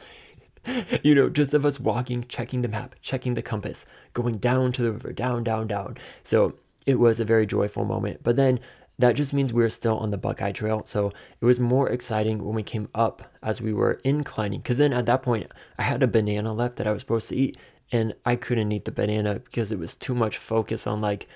[1.04, 4.82] you know, just of us walking, checking the map, checking the compass, going down to
[4.82, 5.98] the river, down, down, down.
[6.24, 6.54] So
[6.86, 8.22] it was a very joyful moment.
[8.24, 8.60] But then
[8.98, 10.84] that just means we're still on the Buckeye Trail.
[10.86, 14.60] So it was more exciting when we came up as we were inclining.
[14.60, 17.36] Because then at that point, I had a banana left that I was supposed to
[17.36, 17.58] eat
[17.92, 21.28] and I couldn't eat the banana because it was too much focus on like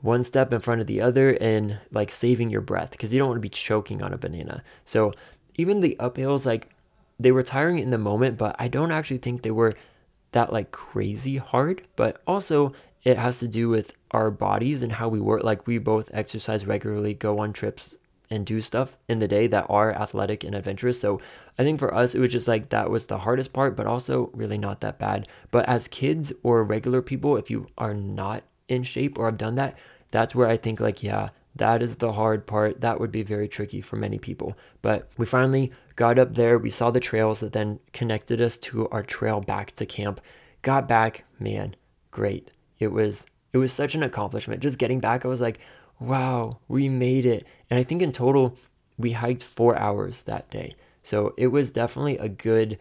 [0.00, 3.28] one step in front of the other and like saving your breath because you don't
[3.28, 4.62] want to be choking on a banana.
[4.84, 5.12] So
[5.56, 6.70] even the uphills, like
[7.18, 9.74] they were tiring in the moment, but I don't actually think they were
[10.32, 11.82] that like crazy hard.
[11.96, 12.72] But also,
[13.02, 15.42] it has to do with our bodies and how we work.
[15.42, 17.98] Like we both exercise regularly, go on trips
[18.30, 21.00] and do stuff in the day that are athletic and adventurous.
[21.00, 21.20] So
[21.58, 24.30] I think for us, it was just like that was the hardest part, but also
[24.34, 25.28] really not that bad.
[25.50, 29.54] But as kids or regular people, if you are not in shape or have done
[29.56, 29.76] that,
[30.10, 32.80] that's where I think, like, yeah, that is the hard part.
[32.80, 34.56] That would be very tricky for many people.
[34.80, 36.58] But we finally got up there.
[36.58, 40.20] We saw the trails that then connected us to our trail back to camp.
[40.62, 41.76] Got back, man,
[42.10, 42.50] great.
[42.78, 44.62] It was it was such an accomplishment.
[44.62, 45.58] Just getting back, I was like,
[46.00, 47.46] wow, we made it.
[47.70, 48.56] And I think in total,
[48.96, 50.74] we hiked four hours that day.
[51.02, 52.78] So it was definitely a good,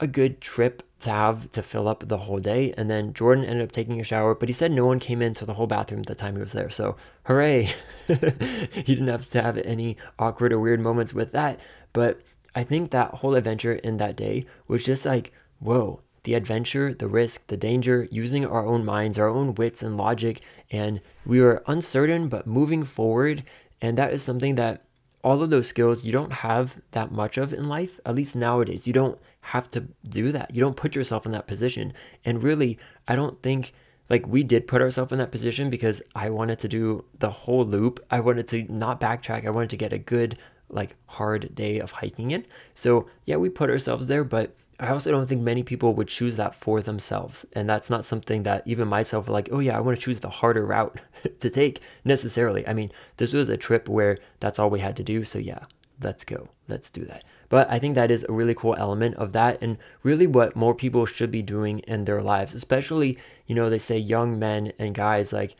[0.00, 2.72] a good trip to have to fill up the whole day.
[2.76, 5.44] And then Jordan ended up taking a shower, but he said no one came into
[5.44, 6.70] the whole bathroom at the time he was there.
[6.70, 7.74] So hooray!
[8.06, 11.58] he didn't have to have any awkward or weird moments with that.
[11.92, 12.20] But
[12.54, 17.08] I think that whole adventure in that day was just like, whoa, the adventure, the
[17.08, 20.40] risk, the danger, using our own minds, our own wits and logic.
[20.70, 23.44] And we were uncertain, but moving forward.
[23.80, 24.84] And that is something that
[25.24, 28.86] all of those skills you don't have that much of in life, at least nowadays.
[28.86, 30.54] You don't have to do that.
[30.54, 31.92] You don't put yourself in that position.
[32.24, 33.72] And really, I don't think
[34.08, 37.64] like we did put ourselves in that position because I wanted to do the whole
[37.64, 38.04] loop.
[38.10, 39.46] I wanted to not backtrack.
[39.46, 42.44] I wanted to get a good, like, hard day of hiking in.
[42.74, 46.34] So, yeah, we put ourselves there, but I also don't think many people would choose
[46.36, 47.46] that for themselves.
[47.52, 50.28] And that's not something that even myself like, oh yeah, I want to choose the
[50.28, 51.00] harder route
[51.40, 52.66] to take necessarily.
[52.66, 55.22] I mean, this was a trip where that's all we had to do.
[55.22, 55.66] So yeah,
[56.02, 56.48] let's go.
[56.66, 57.22] Let's do that.
[57.48, 60.74] But I think that is a really cool element of that and really what more
[60.74, 64.96] people should be doing in their lives, especially, you know, they say young men and
[64.96, 65.54] guys like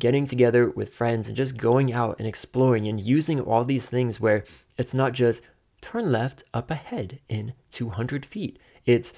[0.00, 4.18] getting together with friends and just going out and exploring and using all these things
[4.18, 4.42] where
[4.76, 5.44] it's not just
[5.80, 8.58] turn left up ahead in 200 feet.
[8.86, 9.12] It's,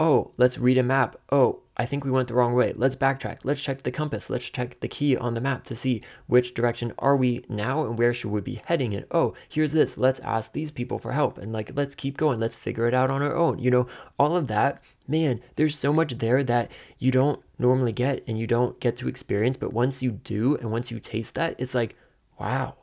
[0.00, 1.16] oh, let's read a map.
[1.30, 2.74] Oh, I think we went the wrong way.
[2.76, 3.38] Let's backtrack.
[3.44, 4.28] Let's check the compass.
[4.28, 7.98] Let's check the key on the map to see which direction are we now and
[7.98, 8.94] where should we be heading.
[8.94, 9.96] And oh, here's this.
[9.96, 11.38] Let's ask these people for help.
[11.38, 12.38] And like, let's keep going.
[12.38, 13.58] Let's figure it out on our own.
[13.58, 13.86] You know,
[14.18, 18.46] all of that, man, there's so much there that you don't normally get and you
[18.46, 19.56] don't get to experience.
[19.56, 21.96] But once you do and once you taste that, it's like,
[22.38, 22.74] wow,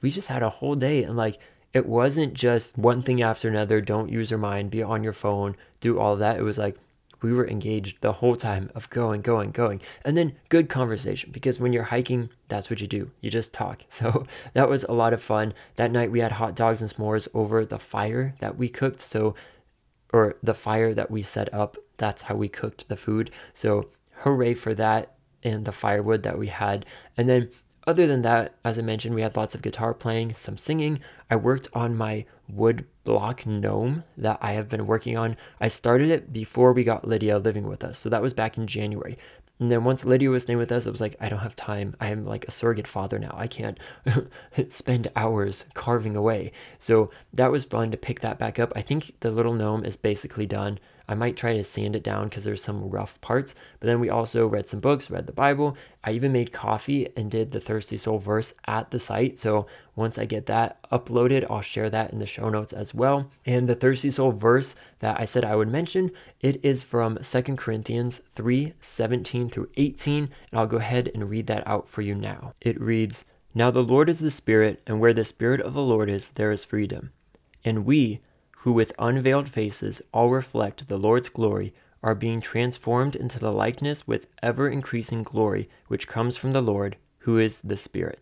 [0.00, 1.38] we just had a whole day and like
[1.72, 5.56] it wasn't just one thing after another, don't use your mind, be on your phone,
[5.80, 6.38] do all that.
[6.38, 6.76] It was like
[7.22, 9.80] we were engaged the whole time of going, going, going.
[10.04, 13.10] And then good conversation because when you're hiking, that's what you do.
[13.20, 13.84] You just talk.
[13.92, 15.54] So that was a lot of fun.
[15.76, 19.00] That night we had hot dogs and s'mores over the fire that we cooked.
[19.00, 19.36] So,
[20.12, 23.30] or the fire that we set up, that's how we cooked the food.
[23.52, 23.90] So
[24.22, 25.14] hooray for that
[25.44, 26.84] and the firewood that we had.
[27.16, 27.50] And then
[27.86, 31.00] other than that, as I mentioned, we had lots of guitar playing, some singing.
[31.30, 35.36] I worked on my wood block gnome that I have been working on.
[35.60, 37.98] I started it before we got Lydia living with us.
[37.98, 39.18] So that was back in January.
[39.58, 41.94] And then once Lydia was staying with us, it was like, I don't have time.
[42.00, 43.34] I am like a surrogate father now.
[43.36, 43.78] I can't
[44.68, 46.52] spend hours carving away.
[46.78, 48.72] So that was fun to pick that back up.
[48.74, 50.78] I think the little gnome is basically done.
[51.12, 53.54] I might try to sand it down because there's some rough parts.
[53.78, 55.76] But then we also read some books, read the Bible.
[56.02, 59.38] I even made coffee and did the Thirsty Soul verse at the site.
[59.38, 63.30] So once I get that uploaded, I'll share that in the show notes as well.
[63.44, 67.42] And the Thirsty Soul verse that I said I would mention, it is from 2
[67.56, 70.22] Corinthians 3 17 through 18.
[70.22, 72.54] And I'll go ahead and read that out for you now.
[72.62, 76.08] It reads, Now the Lord is the Spirit, and where the Spirit of the Lord
[76.08, 77.12] is, there is freedom.
[77.66, 78.20] And we,
[78.62, 84.06] who with unveiled faces all reflect the Lord's glory, are being transformed into the likeness
[84.06, 88.20] with ever increasing glory, which comes from the Lord, who is the Spirit.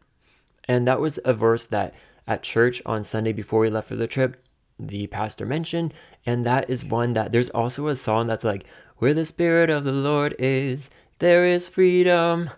[0.66, 1.94] And that was a verse that
[2.26, 4.42] at church on Sunday before we left for the trip,
[4.78, 5.92] the pastor mentioned.
[6.24, 8.64] And that is one that there's also a song that's like,
[8.96, 10.88] Where the Spirit of the Lord is,
[11.18, 12.48] there is freedom.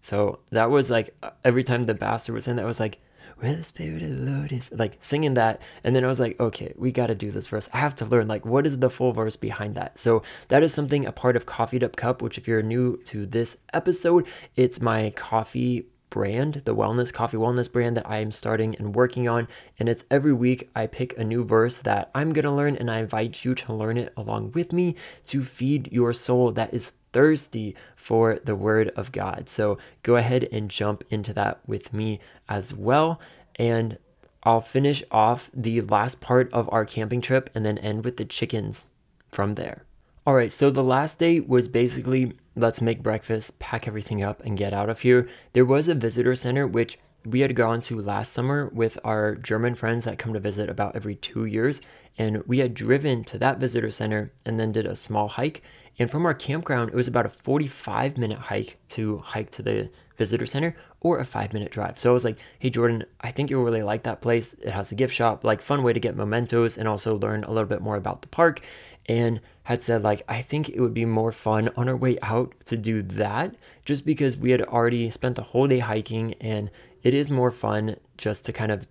[0.00, 3.00] So that was like uh, every time the pastor was in that was like,
[3.42, 5.60] where the spirit of the Lord is, like singing that.
[5.82, 7.68] And then I was like, okay, we got to do this verse.
[7.72, 9.98] I have to learn, like, what is the full verse behind that?
[9.98, 13.26] So that is something a part of Coffeed Up Cup, which if you're new to
[13.26, 18.76] this episode, it's my coffee brand, the wellness coffee wellness brand that I am starting
[18.76, 19.48] and working on.
[19.78, 22.90] And it's every week I pick a new verse that I'm going to learn and
[22.90, 24.94] I invite you to learn it along with me
[25.26, 29.48] to feed your soul that is thirsty for the word of God.
[29.48, 33.20] So go ahead and jump into that with me as well.
[33.56, 33.98] And
[34.44, 38.24] I'll finish off the last part of our camping trip and then end with the
[38.24, 38.88] chickens
[39.28, 39.84] from there.
[40.26, 44.58] All right, so the last day was basically let's make breakfast, pack everything up, and
[44.58, 45.28] get out of here.
[45.52, 49.74] There was a visitor center which we had gone to last summer with our German
[49.74, 51.80] friends that come to visit about every two years.
[52.18, 55.62] And we had driven to that visitor center and then did a small hike.
[55.98, 59.90] And from our campground, it was about a 45 minute hike to hike to the
[60.16, 61.98] visitor center or a five minute drive.
[61.98, 64.54] So I was like, hey, Jordan, I think you'll really like that place.
[64.54, 67.50] It has a gift shop, like fun way to get mementos and also learn a
[67.50, 68.60] little bit more about the park.
[69.06, 72.54] And had said, like, I think it would be more fun on our way out
[72.66, 76.70] to do that just because we had already spent the whole day hiking and
[77.02, 78.86] it is more fun just to kind of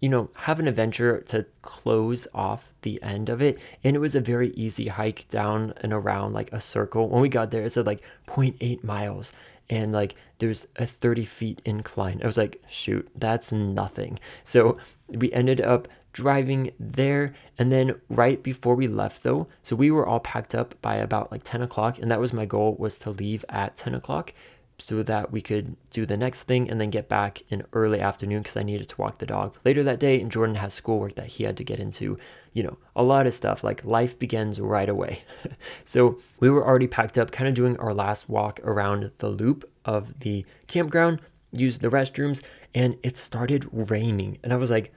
[0.00, 3.58] you know, have an adventure to close off the end of it.
[3.84, 7.08] And it was a very easy hike down and around like a circle.
[7.08, 9.32] When we got there, it said like 0.8 miles
[9.68, 12.20] and like there's a 30 feet incline.
[12.22, 14.18] I was like, shoot, that's nothing.
[14.42, 14.78] So
[15.08, 17.34] we ended up driving there.
[17.58, 21.30] And then right before we left though, so we were all packed up by about
[21.30, 21.98] like 10 o'clock.
[21.98, 24.32] And that was my goal was to leave at 10 o'clock
[24.80, 28.42] so that we could do the next thing and then get back in early afternoon
[28.42, 30.20] because I needed to walk the dog later that day.
[30.20, 32.18] And Jordan has schoolwork that he had to get into,
[32.52, 33.62] you know, a lot of stuff.
[33.62, 35.22] Like life begins right away.
[35.84, 39.70] so we were already packed up, kind of doing our last walk around the loop
[39.84, 41.20] of the campground,
[41.52, 42.42] used the restrooms,
[42.74, 44.38] and it started raining.
[44.42, 44.92] And I was like,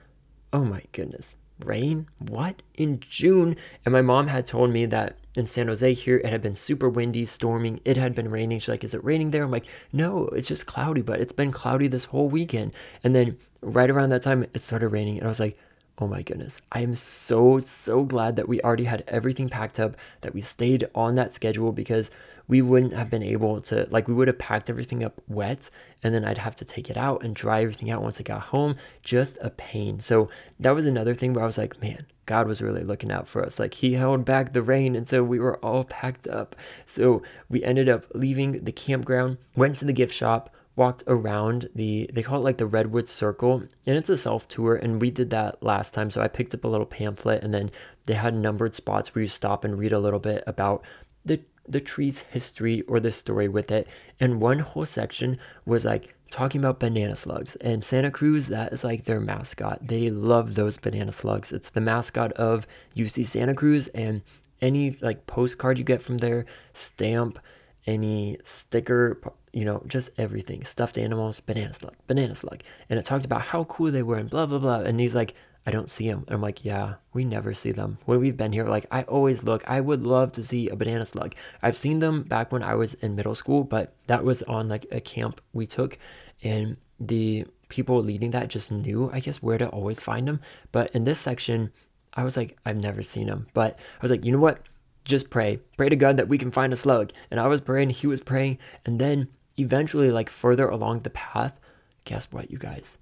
[0.52, 2.08] oh my goodness, rain?
[2.18, 2.62] What?
[2.74, 3.56] In June?
[3.84, 6.88] And my mom had told me that in San Jose here, it had been super
[6.88, 7.80] windy, storming.
[7.84, 8.58] It had been raining.
[8.58, 9.42] She's like, Is it raining there?
[9.42, 12.72] I'm like, No, it's just cloudy, but it's been cloudy this whole weekend.
[13.02, 15.18] And then right around that time, it started raining.
[15.18, 15.58] And I was like,
[15.98, 16.60] Oh my goodness.
[16.72, 20.88] I am so, so glad that we already had everything packed up, that we stayed
[20.94, 22.10] on that schedule because
[22.48, 25.70] we wouldn't have been able to, like, we would have packed everything up wet
[26.02, 28.42] and then I'd have to take it out and dry everything out once I got
[28.42, 28.76] home.
[29.02, 30.00] Just a pain.
[30.00, 30.28] So
[30.60, 33.42] that was another thing where I was like, man, God was really looking out for
[33.42, 33.58] us.
[33.58, 36.56] Like he held back the rain, and so we were all packed up.
[36.86, 42.10] So we ended up leaving the campground, went to the gift shop, walked around the
[42.12, 45.30] they call it like the redwood circle and it's a self tour and we did
[45.30, 47.70] that last time so i picked up a little pamphlet and then
[48.06, 50.82] they had numbered spots where you stop and read a little bit about
[51.24, 53.86] the the tree's history or the story with it
[54.18, 57.54] and one whole section was like talking about banana slugs.
[57.56, 59.86] And Santa Cruz, that is like their mascot.
[59.86, 61.52] They love those banana slugs.
[61.52, 62.66] It's the mascot of
[62.96, 63.86] UC Santa Cruz.
[63.88, 64.20] And
[64.60, 67.38] any like postcard you get from there, stamp,
[67.86, 69.20] any sticker,
[69.54, 70.64] you know, just everything.
[70.64, 72.62] Stuffed animals, banana slug, banana slug.
[72.90, 74.80] And it talked about how cool they were and blah, blah, blah.
[74.80, 75.34] And he's like,
[75.66, 76.24] I don't see them.
[76.26, 77.98] And I'm like, yeah, we never see them.
[78.04, 79.62] When we've been here, like, I always look.
[79.66, 81.34] I would love to see a banana slug.
[81.62, 84.86] I've seen them back when I was in middle school, but that was on like
[84.90, 85.98] a camp we took
[86.42, 90.40] and the people leading that just knew, I guess, where to always find them.
[90.72, 91.72] But in this section,
[92.12, 93.46] I was like, I've never seen them.
[93.54, 94.60] But I was like, you know what?
[95.04, 95.60] Just pray.
[95.76, 97.12] Pray to God that we can find a slug.
[97.30, 98.58] And I was praying, he was praying.
[98.84, 101.58] And then eventually, like further along the path,
[102.04, 102.98] guess what, you guys?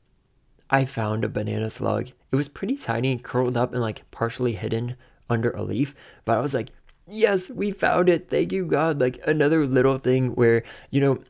[0.71, 2.09] I found a banana slug.
[2.31, 4.97] It was pretty tiny, and curled up and like partially hidden
[5.29, 5.95] under a leaf.
[6.25, 6.71] But I was like,
[7.07, 8.29] yes, we found it.
[8.29, 9.01] Thank you, God.
[9.01, 11.23] Like another little thing where, you know,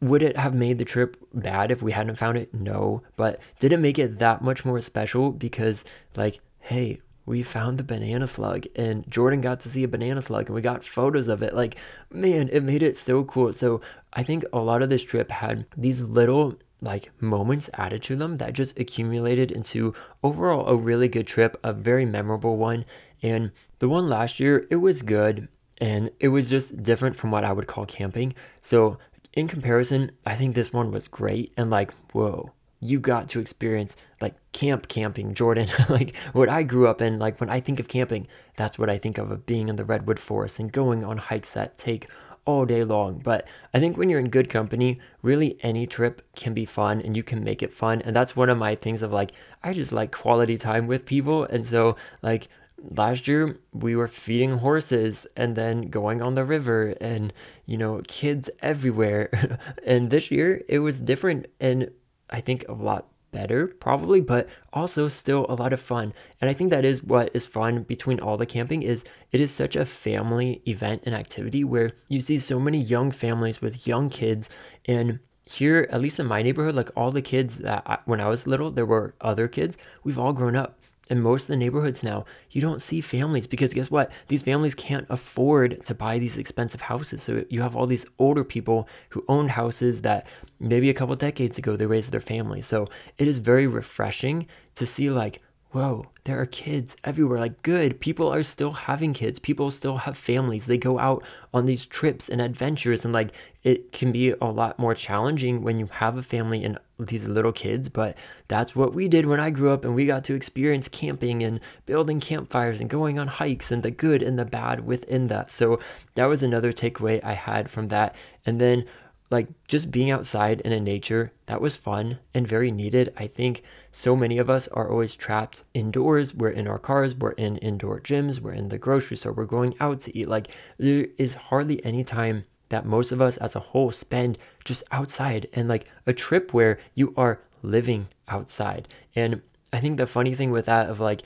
[0.00, 2.52] would it have made the trip bad if we hadn't found it?
[2.52, 3.02] No.
[3.16, 5.30] But did it make it that much more special?
[5.30, 5.84] Because,
[6.16, 10.46] like, hey, we found the banana slug and Jordan got to see a banana slug
[10.46, 11.54] and we got photos of it.
[11.54, 11.76] Like,
[12.10, 13.52] man, it made it so cool.
[13.52, 13.80] So
[14.12, 18.36] I think a lot of this trip had these little like moments added to them
[18.36, 22.84] that just accumulated into overall a really good trip, a very memorable one.
[23.22, 25.48] And the one last year, it was good
[25.78, 28.34] and it was just different from what I would call camping.
[28.60, 28.98] So
[29.32, 32.52] in comparison, I think this one was great and like, whoa,
[32.84, 35.68] you got to experience like camp camping, Jordan.
[35.88, 38.98] like what I grew up in, like when I think of camping, that's what I
[38.98, 42.08] think of of being in the redwood forest and going on hikes that take
[42.44, 43.20] all day long.
[43.24, 47.16] But I think when you're in good company, really any trip can be fun and
[47.16, 48.02] you can make it fun.
[48.02, 49.32] And that's one of my things of like,
[49.62, 51.44] I just like quality time with people.
[51.44, 52.48] And so, like,
[52.90, 57.32] last year we were feeding horses and then going on the river and
[57.64, 61.88] you know kids everywhere and this year it was different and
[62.30, 66.14] i think a lot better probably but also still a lot of fun.
[66.40, 69.50] And i think that is what is fun between all the camping is it is
[69.50, 74.08] such a family event and activity where you see so many young families with young
[74.08, 74.48] kids.
[74.86, 78.26] And here at least in my neighborhood like all the kids that I, when i
[78.26, 79.76] was little there were other kids.
[80.04, 80.78] We've all grown up
[81.10, 84.10] in most of the neighborhoods now, you don't see families because guess what?
[84.28, 87.22] These families can't afford to buy these expensive houses.
[87.22, 90.26] So you have all these older people who owned houses that
[90.58, 92.60] maybe a couple decades ago they raised their family.
[92.60, 92.88] So
[93.18, 94.46] it is very refreshing
[94.76, 95.40] to see like,
[95.74, 97.40] whoa, there are kids everywhere.
[97.40, 97.98] Like, good.
[97.98, 99.40] People are still having kids.
[99.40, 100.66] People still have families.
[100.66, 103.04] They go out on these trips and adventures.
[103.04, 103.32] And, like,
[103.64, 107.50] it can be a lot more challenging when you have a family and these little
[107.50, 107.88] kids.
[107.88, 108.16] But
[108.46, 109.84] that's what we did when I grew up.
[109.84, 113.90] And we got to experience camping and building campfires and going on hikes and the
[113.90, 115.50] good and the bad within that.
[115.50, 115.80] So,
[116.14, 118.14] that was another takeaway I had from that.
[118.46, 118.84] And then,
[119.30, 123.12] like just being outside and in nature, that was fun and very needed.
[123.16, 123.62] I think
[123.96, 126.34] so many of us are always trapped indoors.
[126.34, 129.76] We're in our cars, we're in indoor gyms, we're in the grocery store, we're going
[129.78, 130.28] out to eat.
[130.28, 134.82] Like there is hardly any time that most of us as a whole spend just
[134.90, 138.88] outside and like a trip where you are living outside.
[139.14, 139.42] And
[139.72, 141.22] I think the funny thing with that of like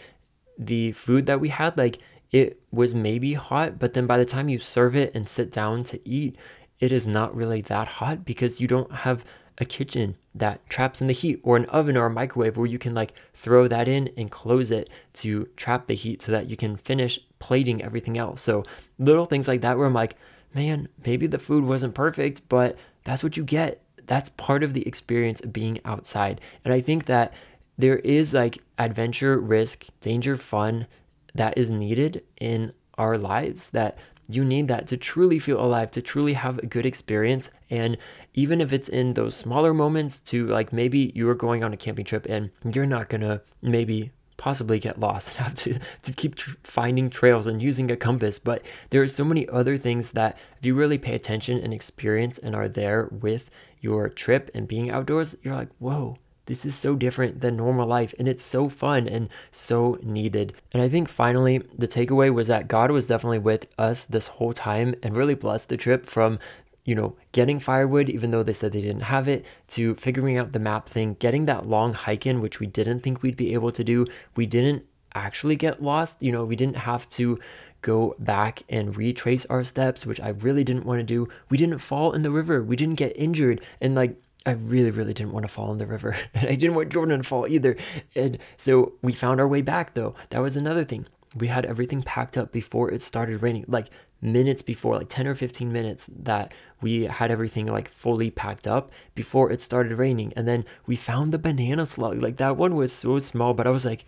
[0.59, 1.99] the food that we had, like
[2.33, 5.85] it was maybe hot, but then by the time you serve it and sit down
[5.85, 6.37] to eat,
[6.81, 9.25] it is not really that hot because you don't have
[9.59, 12.79] a kitchen that traps in the heat or an oven or a microwave where you
[12.79, 16.57] can like throw that in and close it to trap the heat so that you
[16.57, 18.41] can finish plating everything else.
[18.41, 18.65] So
[18.99, 20.17] little things like that where I'm like,
[20.55, 23.83] man, maybe the food wasn't perfect, but that's what you get.
[24.07, 26.41] That's part of the experience of being outside.
[26.65, 27.35] And I think that
[27.77, 30.87] there is like adventure, risk, danger, fun
[31.35, 33.99] that is needed in our lives that
[34.29, 37.51] you need that to truly feel alive, to truly have a good experience.
[37.71, 37.97] And
[38.35, 41.77] even if it's in those smaller moments, to like maybe you are going on a
[41.77, 46.35] camping trip and you're not gonna maybe possibly get lost and have to, to keep
[46.35, 48.39] tr- finding trails and using a compass.
[48.39, 52.39] But there are so many other things that if you really pay attention and experience
[52.39, 53.51] and are there with
[53.81, 56.19] your trip and being outdoors, you're like, whoa,
[56.49, 60.55] this is so different than normal life and it's so fun and so needed.
[60.73, 64.55] And I think finally, the takeaway was that God was definitely with us this whole
[64.55, 66.39] time and really blessed the trip from
[66.85, 70.53] you know, getting firewood, even though they said they didn't have it, to figuring out
[70.53, 73.71] the map thing, getting that long hike in, which we didn't think we'd be able
[73.71, 74.07] to do.
[74.37, 76.23] We didn't actually get lost.
[76.23, 77.39] You know, we didn't have to
[77.83, 81.29] go back and retrace our steps, which I really didn't want to do.
[81.51, 82.63] We didn't fall in the river.
[82.63, 83.61] We didn't get injured.
[83.83, 84.17] And like,
[84.49, 86.17] I really, really didn't want to fall in the river.
[86.35, 87.77] And I didn't want Jordan to fall either.
[88.15, 90.15] And so we found our way back though.
[90.31, 91.07] That was another thing.
[91.37, 93.89] We had everything packed up before it started raining, like
[94.23, 98.91] minutes before, like 10 or 15 minutes that we had everything like fully packed up
[99.15, 100.33] before it started raining.
[100.35, 102.23] And then we found the banana slug.
[102.23, 104.07] Like that one was so small, but I was like,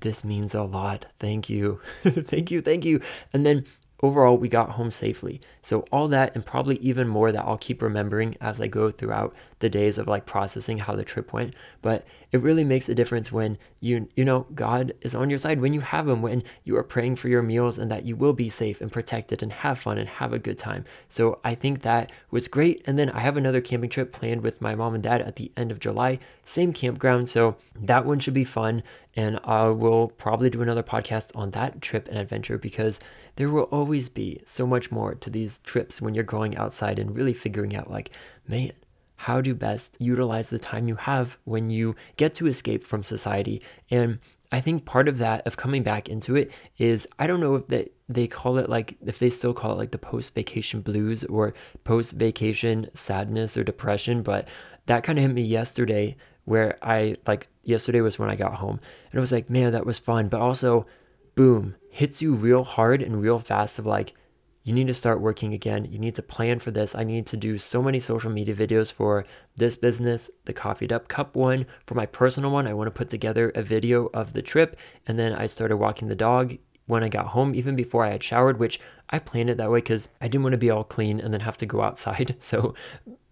[0.00, 1.06] this means a lot.
[1.18, 1.80] Thank you.
[2.02, 2.60] thank you.
[2.60, 3.00] Thank you.
[3.32, 3.64] And then
[4.02, 5.40] overall, we got home safely.
[5.62, 9.34] So, all that and probably even more that I'll keep remembering as I go throughout
[9.58, 11.54] the days of like processing how the trip went.
[11.82, 15.60] But it really makes a difference when you, you know, God is on your side,
[15.60, 18.32] when you have Him, when you are praying for your meals and that you will
[18.32, 20.84] be safe and protected and have fun and have a good time.
[21.08, 22.82] So, I think that was great.
[22.86, 25.52] And then I have another camping trip planned with my mom and dad at the
[25.56, 27.28] end of July, same campground.
[27.28, 28.82] So, that one should be fun.
[29.16, 33.00] And I will probably do another podcast on that trip and adventure because
[33.36, 37.16] there will always be so much more to these trips when you're going outside and
[37.16, 38.10] really figuring out, like,
[38.46, 38.72] man,
[39.16, 43.60] how to best utilize the time you have when you get to escape from society.
[43.90, 44.18] And
[44.52, 47.66] I think part of that, of coming back into it, is I don't know if
[47.66, 51.22] they, they call it like, if they still call it like the post vacation blues
[51.24, 51.54] or
[51.84, 54.48] post vacation sadness or depression, but
[54.86, 56.16] that kind of hit me yesterday
[56.50, 58.80] where I like yesterday was when I got home
[59.10, 60.26] and it was like, man, that was fun.
[60.26, 60.84] But also,
[61.36, 64.14] boom, hits you real hard and real fast of like,
[64.64, 65.84] you need to start working again.
[65.84, 66.96] You need to plan for this.
[66.96, 69.24] I need to do so many social media videos for
[69.56, 71.66] this business, the Coffeed Up Cup one.
[71.86, 74.76] For my personal one, I want to put together a video of the trip.
[75.06, 78.24] And then I started walking the dog when I got home, even before I had
[78.24, 81.20] showered, which I planned it that way because I didn't want to be all clean
[81.20, 82.34] and then have to go outside.
[82.42, 82.74] So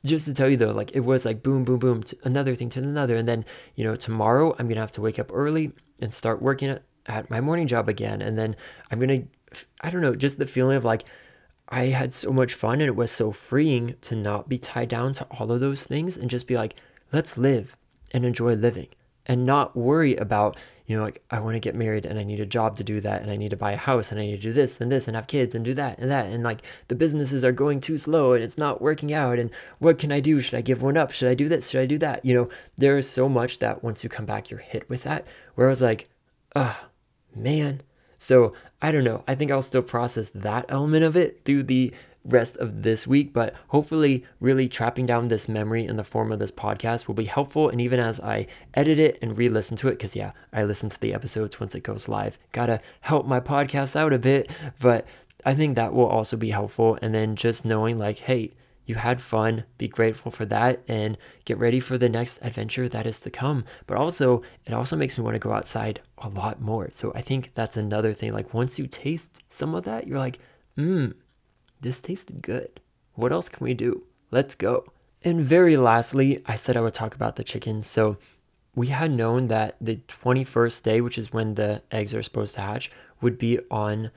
[0.05, 2.81] just to tell you though, like it was like boom, boom, boom, another thing to
[2.81, 3.17] another.
[3.17, 3.45] And then,
[3.75, 6.83] you know, tomorrow I'm going to have to wake up early and start working at,
[7.07, 8.23] at my morning job again.
[8.23, 8.57] And then
[8.91, 11.05] I'm going to, I don't know, just the feeling of like,
[11.69, 15.13] I had so much fun and it was so freeing to not be tied down
[15.15, 16.77] to all of those things and just be like,
[17.13, 17.77] let's live
[18.13, 18.89] and enjoy living
[19.29, 20.57] and not worry about,
[20.87, 23.01] you know, like I want to get married and I need a job to do
[23.03, 24.91] that and I need to buy a house and I need to do this and
[24.91, 27.81] this and have kids and do that and that and like the businesses are going
[27.81, 30.41] too slow and it's not working out and what can I do?
[30.41, 31.13] Should I give one up?
[31.13, 31.69] Should I do this?
[31.69, 32.25] Should I do that?
[32.25, 35.27] You know, there is so much that once you come back you're hit with that
[35.55, 36.09] where I was like,
[36.57, 36.89] ah, oh,
[37.37, 37.83] man.
[38.17, 39.25] So I don't know.
[39.29, 41.93] I think I'll still process that element of it through the
[42.29, 46.39] rest of this week, but hopefully, really trapping down this memory in the form of
[46.39, 47.69] this podcast will be helpful.
[47.69, 50.91] And even as I edit it and re listen to it, because yeah, I listen
[50.91, 54.51] to the episodes once it goes live, gotta help my podcast out a bit,
[54.81, 55.07] but
[55.45, 56.99] I think that will also be helpful.
[57.01, 58.53] And then just knowing, like, hey,
[58.87, 63.07] you had fun, be grateful for that, and get ready for the next adventure that
[63.07, 63.65] is to come.
[63.87, 66.91] But also, it also makes me want to go outside a lot more.
[66.93, 68.33] So I think that's another thing.
[68.33, 70.39] Like, once you taste some of that, you're like,
[70.77, 71.15] mmm,
[71.81, 72.81] this tasted good.
[73.15, 74.05] What else can we do?
[74.31, 74.85] Let's go.
[75.25, 77.87] And very lastly, I said I would talk about the chickens.
[77.87, 78.19] So
[78.75, 82.61] we had known that the 21st day, which is when the eggs are supposed to
[82.61, 82.91] hatch,
[83.21, 84.11] would be on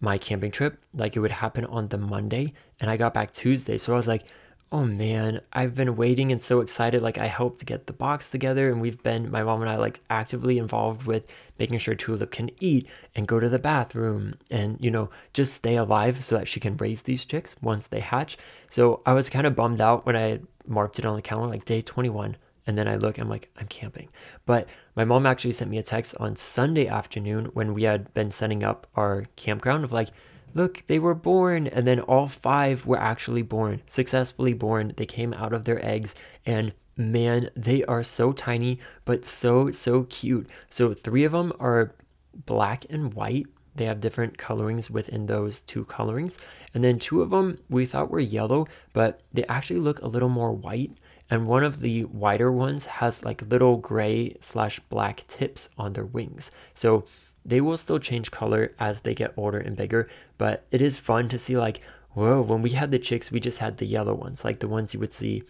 [0.00, 0.78] my camping trip.
[0.94, 3.78] Like it would happen on the Monday, and I got back Tuesday.
[3.78, 4.24] So I was like,
[4.72, 7.02] oh man, I've been waiting and so excited.
[7.02, 9.76] Like I hope to get the box together, and we've been my mom and I
[9.76, 14.78] like actively involved with making sure Tulip can eat and go to the bathroom and
[14.80, 18.38] you know just stay alive so that she can raise these chicks once they hatch.
[18.68, 21.64] So I was kind of bummed out when I marked it on the calendar like
[21.64, 22.36] day 21
[22.66, 24.08] and then I look, I'm like, I'm camping.
[24.46, 28.30] But my mom actually sent me a text on Sunday afternoon when we had been
[28.30, 30.10] setting up our campground of like,
[30.54, 31.66] look, they were born.
[31.66, 34.92] And then all five were actually born, successfully born.
[34.96, 36.14] They came out of their eggs.
[36.46, 40.48] And man, they are so tiny, but so, so cute.
[40.70, 41.94] So three of them are
[42.46, 43.46] black and white.
[43.74, 46.36] They have different colorings within those two colorings.
[46.74, 50.28] And then two of them we thought were yellow, but they actually look a little
[50.28, 50.92] more white
[51.32, 56.04] and one of the whiter ones has like little gray slash black tips on their
[56.04, 56.50] wings.
[56.74, 57.06] So
[57.44, 60.08] they will still change color as they get older and bigger,
[60.38, 61.80] but it is fun to see like,
[62.12, 64.94] whoa, when we had the chicks, we just had the yellow ones, like the ones
[64.94, 65.42] you would see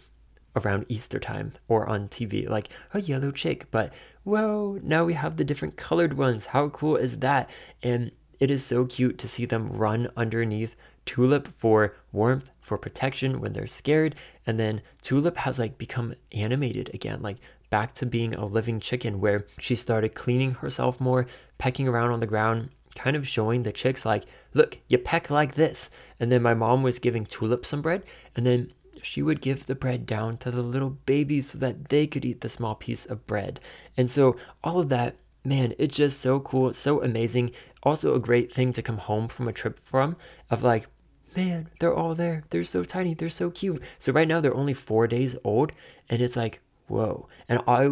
[0.57, 3.71] around Easter time or on TV, like a yellow chick.
[3.71, 3.93] But
[4.25, 6.47] whoa, now we have the different colored ones.
[6.47, 7.51] How cool is that?
[7.83, 13.41] And it is so cute to see them run underneath Tulip for warmth, for protection
[13.41, 14.15] when they're scared,
[14.47, 17.39] and then Tulip has like become animated again, like
[17.73, 21.27] back to being a living chicken where she started cleaning herself more,
[21.57, 25.55] pecking around on the ground, kind of showing the chicks like, look, you peck like
[25.55, 25.89] this.
[26.21, 28.05] And then my mom was giving Tulip some bread,
[28.37, 32.07] and then she would give the bread down to the little babies so that they
[32.07, 33.59] could eat the small piece of bread.
[33.97, 37.53] And so all of that, man, it's just so cool, so amazing.
[37.83, 40.17] Also a great thing to come home from a trip from
[40.51, 40.87] of like,
[41.35, 42.45] man, they're all there.
[42.51, 43.15] They're so tiny.
[43.15, 43.83] They're so cute.
[43.99, 45.73] So right now they're only four days old,
[46.11, 46.61] and it's like,
[46.93, 47.29] whoa.
[47.49, 47.91] And I,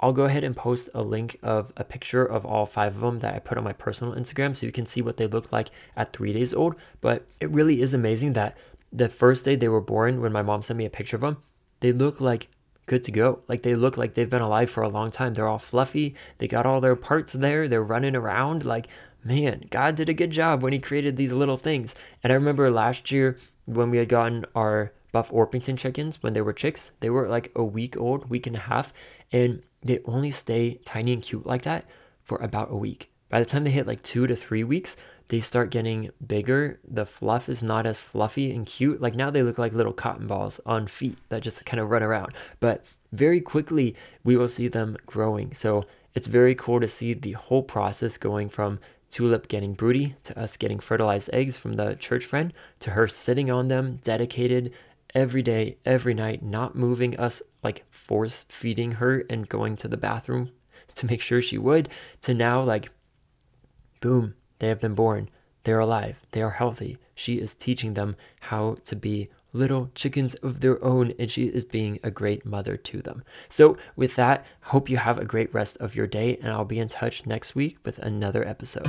[0.00, 3.18] I'll go ahead and post a link of a picture of all five of them
[3.20, 5.68] that I put on my personal Instagram so you can see what they look like
[5.96, 6.74] at three days old.
[7.00, 8.56] But it really is amazing that
[8.92, 11.42] the first day they were born, when my mom sent me a picture of them,
[11.80, 12.48] they look like
[12.86, 13.40] good to go.
[13.48, 15.34] Like they look like they've been alive for a long time.
[15.34, 16.14] They're all fluffy.
[16.38, 17.68] They got all their parts there.
[17.68, 18.64] They're running around.
[18.64, 18.88] Like
[19.24, 21.94] man, God did a good job when He created these little things.
[22.22, 26.40] And I remember last year when we had gotten our Buff Orpington chickens when they
[26.40, 28.92] were chicks, they were like a week old, week and a half,
[29.32, 31.86] and they only stay tiny and cute like that
[32.22, 33.10] for about a week.
[33.28, 34.96] By the time they hit like two to three weeks,
[35.26, 36.78] they start getting bigger.
[36.88, 39.02] The fluff is not as fluffy and cute.
[39.02, 42.04] Like now they look like little cotton balls on feet that just kind of run
[42.04, 42.32] around.
[42.60, 45.52] But very quickly, we will see them growing.
[45.52, 45.84] So
[46.14, 48.78] it's very cool to see the whole process going from
[49.10, 53.50] Tulip getting broody, to us getting fertilized eggs from the church friend, to her sitting
[53.50, 54.72] on them, dedicated
[55.14, 59.96] every day, every night, not moving us, like force feeding her and going to the
[59.96, 60.50] bathroom
[60.94, 61.88] to make sure she would,
[62.22, 62.90] to now, like,
[64.00, 65.28] boom, they have been born.
[65.64, 66.20] They're alive.
[66.32, 66.98] They are healthy.
[67.14, 71.64] She is teaching them how to be little chickens of their own, and she is
[71.64, 73.22] being a great mother to them.
[73.48, 76.78] So, with that, hope you have a great rest of your day, and I'll be
[76.78, 78.88] in touch next week with another episode.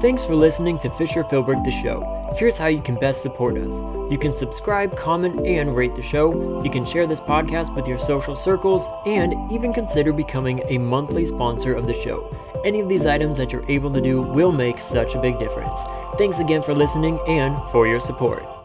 [0.00, 2.32] Thanks for listening to Fisher Philbrick the Show.
[2.36, 3.74] Here's how you can best support us.
[4.12, 6.62] You can subscribe, comment, and rate the show.
[6.62, 11.24] You can share this podcast with your social circles, and even consider becoming a monthly
[11.24, 12.32] sponsor of the show.
[12.64, 15.80] Any of these items that you're able to do will make such a big difference.
[16.16, 18.57] Thanks again for listening and for your support.